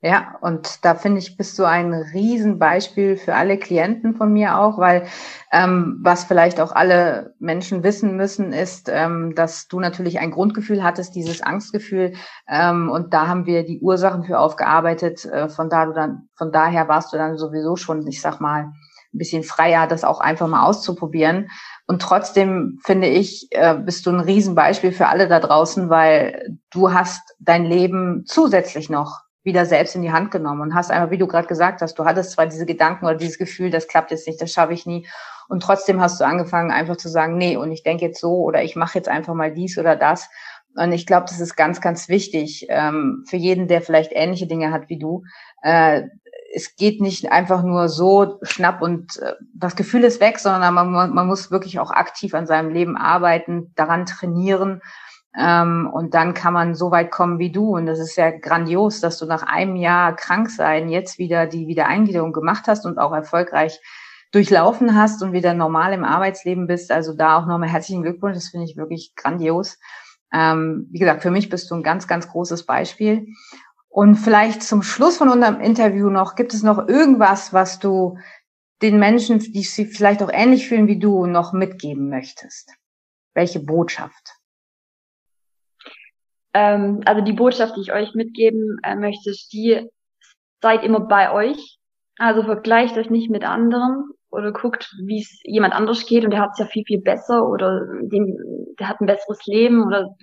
Ja, 0.00 0.36
und 0.42 0.84
da 0.84 0.94
finde 0.94 1.18
ich, 1.18 1.36
bist 1.36 1.58
du 1.58 1.64
ein 1.64 1.92
Riesenbeispiel 1.92 3.16
für 3.16 3.34
alle 3.34 3.58
Klienten 3.58 4.14
von 4.14 4.32
mir 4.32 4.56
auch, 4.56 4.78
weil 4.78 5.08
ähm, 5.50 5.98
was 6.02 6.22
vielleicht 6.22 6.60
auch 6.60 6.70
alle 6.70 7.34
Menschen 7.40 7.82
wissen 7.82 8.14
müssen, 8.16 8.52
ist, 8.52 8.88
ähm, 8.88 9.34
dass 9.34 9.66
du 9.66 9.80
natürlich 9.80 10.20
ein 10.20 10.30
Grundgefühl 10.30 10.84
hattest, 10.84 11.16
dieses 11.16 11.42
Angstgefühl, 11.42 12.12
ähm, 12.46 12.88
und 12.90 13.12
da 13.12 13.26
haben 13.26 13.46
wir 13.46 13.64
die 13.64 13.80
Ursachen 13.80 14.22
für 14.22 14.38
aufgearbeitet. 14.38 15.24
Äh, 15.24 15.48
von 15.48 15.68
da 15.68 15.86
du 15.86 15.92
dann, 15.92 16.28
von 16.36 16.52
daher 16.52 16.86
warst 16.86 17.12
du 17.12 17.16
dann 17.16 17.36
sowieso 17.36 17.74
schon, 17.74 18.06
ich 18.06 18.20
sag 18.20 18.40
mal, 18.40 18.70
ein 19.12 19.18
bisschen 19.18 19.42
freier, 19.42 19.88
das 19.88 20.04
auch 20.04 20.20
einfach 20.20 20.46
mal 20.46 20.64
auszuprobieren. 20.64 21.48
Und 21.88 22.02
trotzdem 22.02 22.78
finde 22.84 23.08
ich, 23.08 23.48
äh, 23.50 23.74
bist 23.74 24.06
du 24.06 24.10
ein 24.10 24.20
Riesenbeispiel 24.20 24.92
für 24.92 25.08
alle 25.08 25.26
da 25.26 25.40
draußen, 25.40 25.90
weil 25.90 26.56
du 26.70 26.92
hast 26.92 27.34
dein 27.40 27.64
Leben 27.64 28.24
zusätzlich 28.26 28.90
noch 28.90 29.22
wieder 29.48 29.66
selbst 29.66 29.96
in 29.96 30.02
die 30.02 30.12
Hand 30.12 30.30
genommen 30.30 30.60
und 30.60 30.74
hast 30.74 30.90
einfach, 30.90 31.10
wie 31.10 31.18
du 31.18 31.26
gerade 31.26 31.48
gesagt 31.48 31.82
hast, 31.82 31.98
du 31.98 32.04
hattest 32.04 32.32
zwar 32.32 32.46
diese 32.46 32.66
Gedanken 32.66 33.06
oder 33.06 33.16
dieses 33.16 33.38
Gefühl, 33.38 33.70
das 33.70 33.88
klappt 33.88 34.12
jetzt 34.12 34.26
nicht, 34.26 34.40
das 34.40 34.52
schaffe 34.52 34.74
ich 34.74 34.86
nie. 34.86 35.08
Und 35.48 35.62
trotzdem 35.62 36.00
hast 36.00 36.20
du 36.20 36.24
angefangen, 36.24 36.70
einfach 36.70 36.96
zu 36.96 37.08
sagen, 37.08 37.38
nee, 37.38 37.56
und 37.56 37.72
ich 37.72 37.82
denke 37.82 38.04
jetzt 38.04 38.20
so 38.20 38.42
oder 38.42 38.62
ich 38.62 38.76
mache 38.76 38.98
jetzt 38.98 39.08
einfach 39.08 39.34
mal 39.34 39.52
dies 39.52 39.78
oder 39.78 39.96
das. 39.96 40.28
Und 40.76 40.92
ich 40.92 41.06
glaube, 41.06 41.26
das 41.26 41.40
ist 41.40 41.56
ganz, 41.56 41.80
ganz 41.80 42.08
wichtig 42.08 42.66
ähm, 42.68 43.24
für 43.26 43.38
jeden, 43.38 43.66
der 43.66 43.80
vielleicht 43.80 44.12
ähnliche 44.14 44.46
Dinge 44.46 44.70
hat 44.70 44.88
wie 44.88 44.98
du. 44.98 45.24
Äh, 45.62 46.02
es 46.54 46.76
geht 46.76 47.00
nicht 47.00 47.32
einfach 47.32 47.62
nur 47.62 47.88
so 47.88 48.38
schnapp 48.42 48.82
und 48.82 49.18
äh, 49.18 49.32
das 49.54 49.74
Gefühl 49.74 50.04
ist 50.04 50.20
weg, 50.20 50.38
sondern 50.38 50.74
man, 50.74 50.90
man 50.92 51.26
muss 51.26 51.50
wirklich 51.50 51.80
auch 51.80 51.90
aktiv 51.90 52.34
an 52.34 52.46
seinem 52.46 52.70
Leben 52.70 52.96
arbeiten, 52.96 53.72
daran 53.74 54.06
trainieren 54.06 54.82
ähm, 55.38 55.88
und 55.92 56.14
dann 56.14 56.34
kann 56.34 56.52
man 56.52 56.74
so 56.74 56.90
weit 56.90 57.12
kommen 57.12 57.38
wie 57.38 57.52
du. 57.52 57.76
Und 57.76 57.86
das 57.86 58.00
ist 58.00 58.16
ja 58.16 58.30
grandios, 58.30 59.00
dass 59.00 59.18
du 59.18 59.26
nach 59.26 59.44
einem 59.44 59.76
Jahr 59.76 60.16
krank 60.16 60.50
sein 60.50 60.88
jetzt 60.88 61.18
wieder 61.18 61.46
die 61.46 61.68
Wiedereingliederung 61.68 62.32
gemacht 62.32 62.64
hast 62.66 62.84
und 62.84 62.98
auch 62.98 63.12
erfolgreich 63.12 63.80
durchlaufen 64.32 64.96
hast 64.96 65.22
und 65.22 65.32
wieder 65.32 65.54
normal 65.54 65.92
im 65.92 66.04
Arbeitsleben 66.04 66.66
bist. 66.66 66.90
Also 66.90 67.14
da 67.14 67.38
auch 67.38 67.46
nochmal 67.46 67.68
herzlichen 67.68 68.02
Glückwunsch. 68.02 68.34
Das 68.34 68.48
finde 68.48 68.66
ich 68.66 68.76
wirklich 68.76 69.12
grandios. 69.14 69.78
Ähm, 70.32 70.88
wie 70.90 70.98
gesagt, 70.98 71.22
für 71.22 71.30
mich 71.30 71.48
bist 71.48 71.70
du 71.70 71.76
ein 71.76 71.84
ganz, 71.84 72.08
ganz 72.08 72.28
großes 72.28 72.66
Beispiel. 72.66 73.28
Und 73.88 74.16
vielleicht 74.16 74.64
zum 74.64 74.82
Schluss 74.82 75.18
von 75.18 75.28
unserem 75.28 75.60
Interview 75.60 76.10
noch, 76.10 76.34
gibt 76.34 76.52
es 76.52 76.64
noch 76.64 76.88
irgendwas, 76.88 77.52
was 77.52 77.78
du 77.78 78.18
den 78.82 78.98
Menschen, 78.98 79.38
die 79.38 79.62
sich 79.62 79.96
vielleicht 79.96 80.22
auch 80.22 80.30
ähnlich 80.32 80.66
fühlen 80.66 80.88
wie 80.88 80.98
du, 80.98 81.26
noch 81.26 81.52
mitgeben 81.52 82.08
möchtest? 82.08 82.72
Welche 83.34 83.60
Botschaft? 83.60 84.37
Ähm, 86.54 87.00
also 87.04 87.20
die 87.22 87.32
Botschaft, 87.32 87.76
die 87.76 87.82
ich 87.82 87.92
euch 87.92 88.14
mitgeben 88.14 88.78
äh, 88.82 88.96
möchte, 88.96 89.30
ist 89.30 89.52
die, 89.52 89.88
seid 90.62 90.84
immer 90.84 91.00
bei 91.00 91.32
euch. 91.32 91.78
Also 92.18 92.42
vergleicht 92.42 92.96
euch 92.96 93.10
nicht 93.10 93.30
mit 93.30 93.44
anderen 93.44 94.10
oder 94.30 94.52
guckt, 94.52 94.92
wie 95.06 95.20
es 95.20 95.40
jemand 95.44 95.74
anders 95.74 96.04
geht 96.06 96.24
und 96.24 96.30
der 96.30 96.40
hat 96.40 96.50
es 96.52 96.58
ja 96.58 96.66
viel, 96.66 96.84
viel 96.84 97.00
besser 97.00 97.48
oder 97.48 97.80
dem, 98.02 98.36
der 98.78 98.88
hat 98.88 99.00
ein 99.00 99.06
besseres 99.06 99.46
Leben 99.46 99.86
oder 99.86 100.14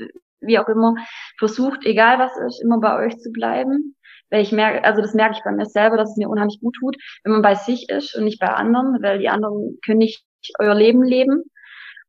wie 0.41 0.59
auch 0.59 0.67
immer. 0.67 0.95
Versucht, 1.39 1.85
egal 1.85 2.19
was 2.19 2.38
ist, 2.47 2.61
immer 2.61 2.79
bei 2.79 3.05
euch 3.05 3.17
zu 3.17 3.31
bleiben. 3.31 3.95
Weil 4.29 4.41
ich 4.41 4.51
merke, 4.51 4.83
also 4.83 5.01
das 5.01 5.13
merke 5.13 5.35
ich 5.38 5.43
bei 5.43 5.51
mir 5.51 5.65
selber, 5.65 5.97
dass 5.97 6.11
es 6.11 6.17
mir 6.17 6.29
unheimlich 6.29 6.59
gut 6.59 6.75
tut, 6.79 6.97
wenn 7.23 7.33
man 7.33 7.41
bei 7.41 7.55
sich 7.55 7.89
ist 7.89 8.15
und 8.15 8.25
nicht 8.25 8.39
bei 8.39 8.47
anderen, 8.47 9.01
weil 9.01 9.19
die 9.19 9.29
anderen 9.29 9.77
können 9.85 9.99
nicht 9.99 10.25
euer 10.59 10.75
Leben 10.75 11.03
leben 11.03 11.43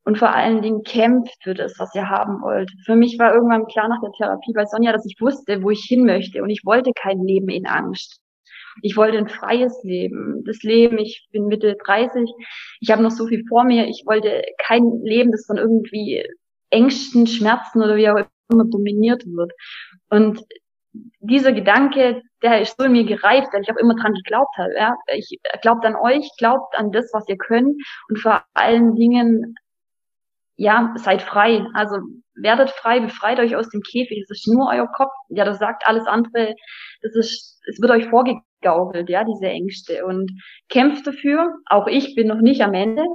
und 0.07 0.17
vor 0.17 0.33
allen 0.33 0.61
Dingen 0.61 0.83
kämpft 0.83 1.43
für 1.43 1.53
das, 1.53 1.77
was 1.79 1.93
ihr 1.93 2.09
haben 2.09 2.41
wollt. 2.41 2.71
Für 2.85 2.95
mich 2.95 3.19
war 3.19 3.33
irgendwann 3.33 3.65
klar 3.65 3.89
nach 3.89 3.99
der 3.99 4.13
Therapie 4.13 4.53
bei 4.53 4.63
Sonja, 4.63 4.93
dass 4.93 5.05
ich 5.05 5.19
wusste, 5.19 5.61
wo 5.61 5.69
ich 5.69 5.83
hin 5.83 6.05
möchte 6.05 6.41
und 6.41 6.49
ich 6.49 6.61
wollte 6.63 6.93
kein 6.93 7.21
Leben 7.25 7.49
in 7.49 7.67
Angst. 7.67 8.21
Ich 8.83 8.95
wollte 8.95 9.17
ein 9.17 9.27
freies 9.27 9.83
Leben. 9.83 10.45
Das 10.45 10.63
Leben, 10.63 10.97
ich 10.97 11.27
bin 11.33 11.47
Mitte 11.47 11.75
30, 11.75 12.23
ich 12.79 12.89
habe 12.89 13.03
noch 13.03 13.11
so 13.11 13.27
viel 13.27 13.43
vor 13.49 13.65
mir. 13.65 13.85
Ich 13.89 14.03
wollte 14.05 14.43
kein 14.65 15.01
Leben, 15.03 15.33
das 15.33 15.45
von 15.45 15.57
irgendwie 15.57 16.25
Ängsten, 16.69 17.27
Schmerzen 17.27 17.83
oder 17.83 17.97
wie 17.97 18.09
auch 18.09 18.25
immer 18.49 18.63
dominiert 18.63 19.25
wird. 19.25 19.51
Und 20.09 20.41
dieser 21.19 21.51
Gedanke, 21.51 22.21
der 22.41 22.61
ist 22.61 22.77
so 22.77 22.85
in 22.85 22.93
mir 22.93 23.03
gereift, 23.03 23.49
weil 23.51 23.61
ich 23.61 23.71
auch 23.73 23.75
immer 23.75 23.95
dran 23.95 24.13
geglaubt 24.13 24.55
habe. 24.57 24.73
Ja? 24.73 24.95
Ich 25.13 25.37
glaubt 25.61 25.83
an 25.83 25.97
euch, 25.97 26.29
glaubt 26.37 26.77
an 26.77 26.93
das, 26.93 27.09
was 27.11 27.27
ihr 27.27 27.37
könnt 27.37 27.75
und 28.07 28.19
vor 28.19 28.41
allen 28.53 28.95
Dingen 28.95 29.53
ja, 30.57 30.93
seid 30.97 31.21
frei. 31.21 31.65
Also 31.73 31.97
werdet 32.35 32.71
frei, 32.71 32.99
befreit 32.99 33.39
euch 33.39 33.55
aus 33.55 33.69
dem 33.69 33.81
Käfig. 33.81 34.23
Es 34.23 34.29
ist 34.29 34.47
nur 34.47 34.69
euer 34.69 34.87
Kopf. 34.87 35.11
Ja, 35.29 35.45
das 35.45 35.59
sagt 35.59 35.87
alles 35.87 36.05
andere. 36.07 36.55
Das 37.01 37.15
ist, 37.15 37.61
es 37.67 37.79
wird 37.81 37.91
euch 37.91 38.07
vorgegaukelt, 38.09 39.09
ja, 39.09 39.23
diese 39.23 39.47
Ängste. 39.47 40.05
Und 40.05 40.31
kämpft 40.69 41.05
dafür. 41.07 41.53
Auch 41.67 41.87
ich 41.87 42.15
bin 42.15 42.27
noch 42.27 42.41
nicht 42.41 42.61
am 42.61 42.73
Ende. 42.73 43.05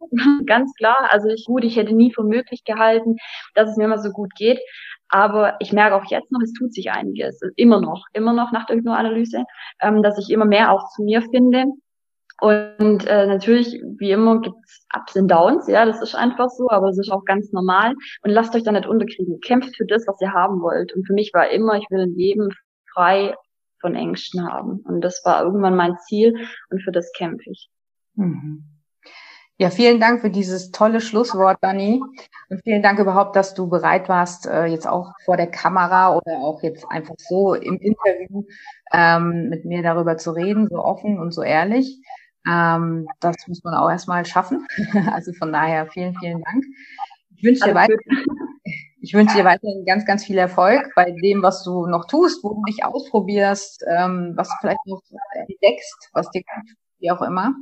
Ganz 0.46 0.72
klar. 0.74 1.08
Also 1.10 1.28
ich, 1.28 1.44
gut, 1.46 1.64
ich 1.64 1.76
hätte 1.76 1.94
nie 1.94 2.12
für 2.12 2.24
möglich 2.24 2.64
gehalten, 2.64 3.16
dass 3.54 3.70
es 3.70 3.76
mir 3.76 3.84
immer 3.84 3.98
so 3.98 4.10
gut 4.10 4.34
geht. 4.36 4.58
Aber 5.08 5.56
ich 5.60 5.72
merke 5.72 5.94
auch 5.96 6.10
jetzt 6.10 6.32
noch, 6.32 6.40
es 6.42 6.52
tut 6.52 6.74
sich 6.74 6.90
einiges. 6.90 7.40
Immer 7.54 7.80
noch, 7.80 8.04
immer 8.12 8.32
noch 8.32 8.50
nach 8.52 8.66
der 8.66 8.76
Hypnoanalyse, 8.76 9.44
ähm, 9.80 10.02
dass 10.02 10.18
ich 10.18 10.30
immer 10.30 10.44
mehr 10.44 10.72
auch 10.72 10.88
zu 10.90 11.04
mir 11.04 11.22
finde 11.22 11.66
und 12.40 13.06
äh, 13.06 13.26
natürlich, 13.26 13.80
wie 13.98 14.10
immer, 14.10 14.40
gibt's 14.40 14.86
Ups 14.94 15.16
und 15.16 15.28
Downs, 15.28 15.66
ja, 15.68 15.86
das 15.86 16.02
ist 16.02 16.14
einfach 16.14 16.48
so, 16.50 16.68
aber 16.68 16.88
es 16.88 16.98
ist 16.98 17.10
auch 17.10 17.24
ganz 17.24 17.52
normal. 17.52 17.94
Und 18.22 18.30
lasst 18.30 18.54
euch 18.54 18.62
da 18.62 18.72
nicht 18.72 18.86
unterkriegen. 18.86 19.40
Kämpft 19.40 19.74
für 19.76 19.86
das, 19.86 20.06
was 20.06 20.20
ihr 20.20 20.32
haben 20.32 20.60
wollt. 20.60 20.94
Und 20.94 21.06
für 21.06 21.14
mich 21.14 21.32
war 21.32 21.48
immer, 21.48 21.76
ich 21.76 21.86
will 21.90 22.02
ein 22.02 22.14
Leben 22.14 22.50
frei 22.92 23.34
von 23.80 23.94
Ängsten 23.94 24.46
haben. 24.46 24.80
Und 24.84 25.00
das 25.00 25.22
war 25.24 25.42
irgendwann 25.44 25.76
mein 25.76 25.96
Ziel 26.06 26.34
und 26.70 26.82
für 26.82 26.92
das 26.92 27.10
kämpfe 27.16 27.50
ich. 27.50 27.70
Mhm. 28.14 28.64
Ja, 29.58 29.70
vielen 29.70 30.00
Dank 30.00 30.20
für 30.20 30.28
dieses 30.28 30.70
tolle 30.70 31.00
Schlusswort, 31.00 31.56
Dani. 31.62 32.02
Und 32.50 32.62
vielen 32.62 32.82
Dank 32.82 32.98
überhaupt, 32.98 33.36
dass 33.36 33.54
du 33.54 33.70
bereit 33.70 34.06
warst, 34.06 34.46
äh, 34.46 34.66
jetzt 34.66 34.86
auch 34.86 35.12
vor 35.24 35.38
der 35.38 35.46
Kamera 35.46 36.14
oder 36.14 36.36
auch 36.36 36.62
jetzt 36.62 36.84
einfach 36.90 37.14
so 37.16 37.54
im 37.54 37.78
Interview 37.78 38.44
ähm, 38.92 39.48
mit 39.48 39.64
mir 39.64 39.82
darüber 39.82 40.18
zu 40.18 40.32
reden, 40.32 40.68
so 40.68 40.76
offen 40.76 41.18
und 41.18 41.32
so 41.32 41.42
ehrlich. 41.42 42.02
Ähm, 42.48 43.08
das 43.20 43.36
muss 43.46 43.62
man 43.64 43.74
auch 43.74 43.90
erstmal 43.90 44.24
schaffen. 44.24 44.66
also 45.12 45.32
von 45.32 45.52
daher 45.52 45.86
vielen, 45.86 46.14
vielen 46.18 46.42
Dank. 46.42 46.64
Ich 47.36 47.42
wünsche 47.42 47.64
dir 47.64 47.74
weiterhin, 47.74 48.24
ich 49.00 49.14
wünsche 49.14 49.36
dir 49.36 49.44
weiterhin 49.44 49.84
ganz, 49.84 50.04
ganz 50.06 50.24
viel 50.24 50.38
Erfolg 50.38 50.90
bei 50.94 51.10
dem, 51.22 51.42
was 51.42 51.62
du 51.64 51.86
noch 51.86 52.06
tust, 52.06 52.42
wo 52.42 52.54
du 52.54 52.62
dich 52.64 52.84
ausprobierst, 52.84 53.84
ähm, 53.88 54.32
was 54.36 54.48
du 54.48 54.54
vielleicht 54.60 54.86
noch 54.86 55.02
entdeckst, 55.34 56.10
was 56.12 56.30
dir 56.30 56.42
wie 56.98 57.10
auch 57.10 57.22
immer. 57.22 57.54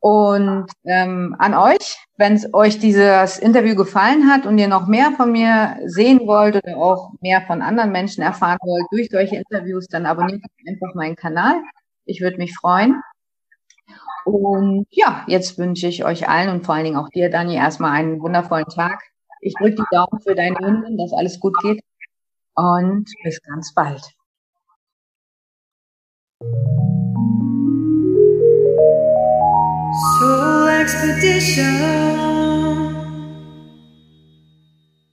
Und 0.00 0.70
ähm, 0.84 1.34
an 1.40 1.54
euch, 1.54 1.98
wenn 2.16 2.34
es 2.34 2.54
euch 2.54 2.78
dieses 2.78 3.38
Interview 3.38 3.74
gefallen 3.74 4.30
hat 4.30 4.46
und 4.46 4.56
ihr 4.58 4.68
noch 4.68 4.86
mehr 4.86 5.10
von 5.16 5.32
mir 5.32 5.76
sehen 5.86 6.20
wollt 6.24 6.54
oder 6.54 6.76
auch 6.76 7.12
mehr 7.20 7.42
von 7.42 7.62
anderen 7.62 7.90
Menschen 7.90 8.22
erfahren 8.22 8.58
wollt 8.62 8.86
durch 8.92 9.08
solche 9.10 9.36
Interviews, 9.36 9.88
dann 9.88 10.06
abonniert 10.06 10.42
einfach 10.68 10.94
meinen 10.94 11.16
Kanal. 11.16 11.60
Ich 12.04 12.20
würde 12.20 12.36
mich 12.36 12.54
freuen. 12.56 13.02
Und 14.28 14.86
ja, 14.90 15.24
jetzt 15.26 15.56
wünsche 15.56 15.86
ich 15.86 16.04
euch 16.04 16.28
allen 16.28 16.50
und 16.50 16.66
vor 16.66 16.74
allen 16.74 16.84
Dingen 16.84 16.98
auch 16.98 17.08
dir, 17.08 17.30
Dani, 17.30 17.54
erstmal 17.56 17.92
einen 17.92 18.20
wundervollen 18.20 18.66
Tag. 18.66 19.02
Ich 19.40 19.54
drücke 19.54 19.76
die 19.76 19.84
Daumen 19.90 20.20
für 20.20 20.34
deine 20.34 20.58
Hunde, 20.58 20.96
dass 20.98 21.14
alles 21.14 21.40
gut 21.40 21.56
geht. 21.62 21.80
Und 22.54 23.06
bis 23.24 23.40
ganz 23.42 23.72
bald. 23.72 24.02
So 30.20 30.66
expedition. 30.78 32.27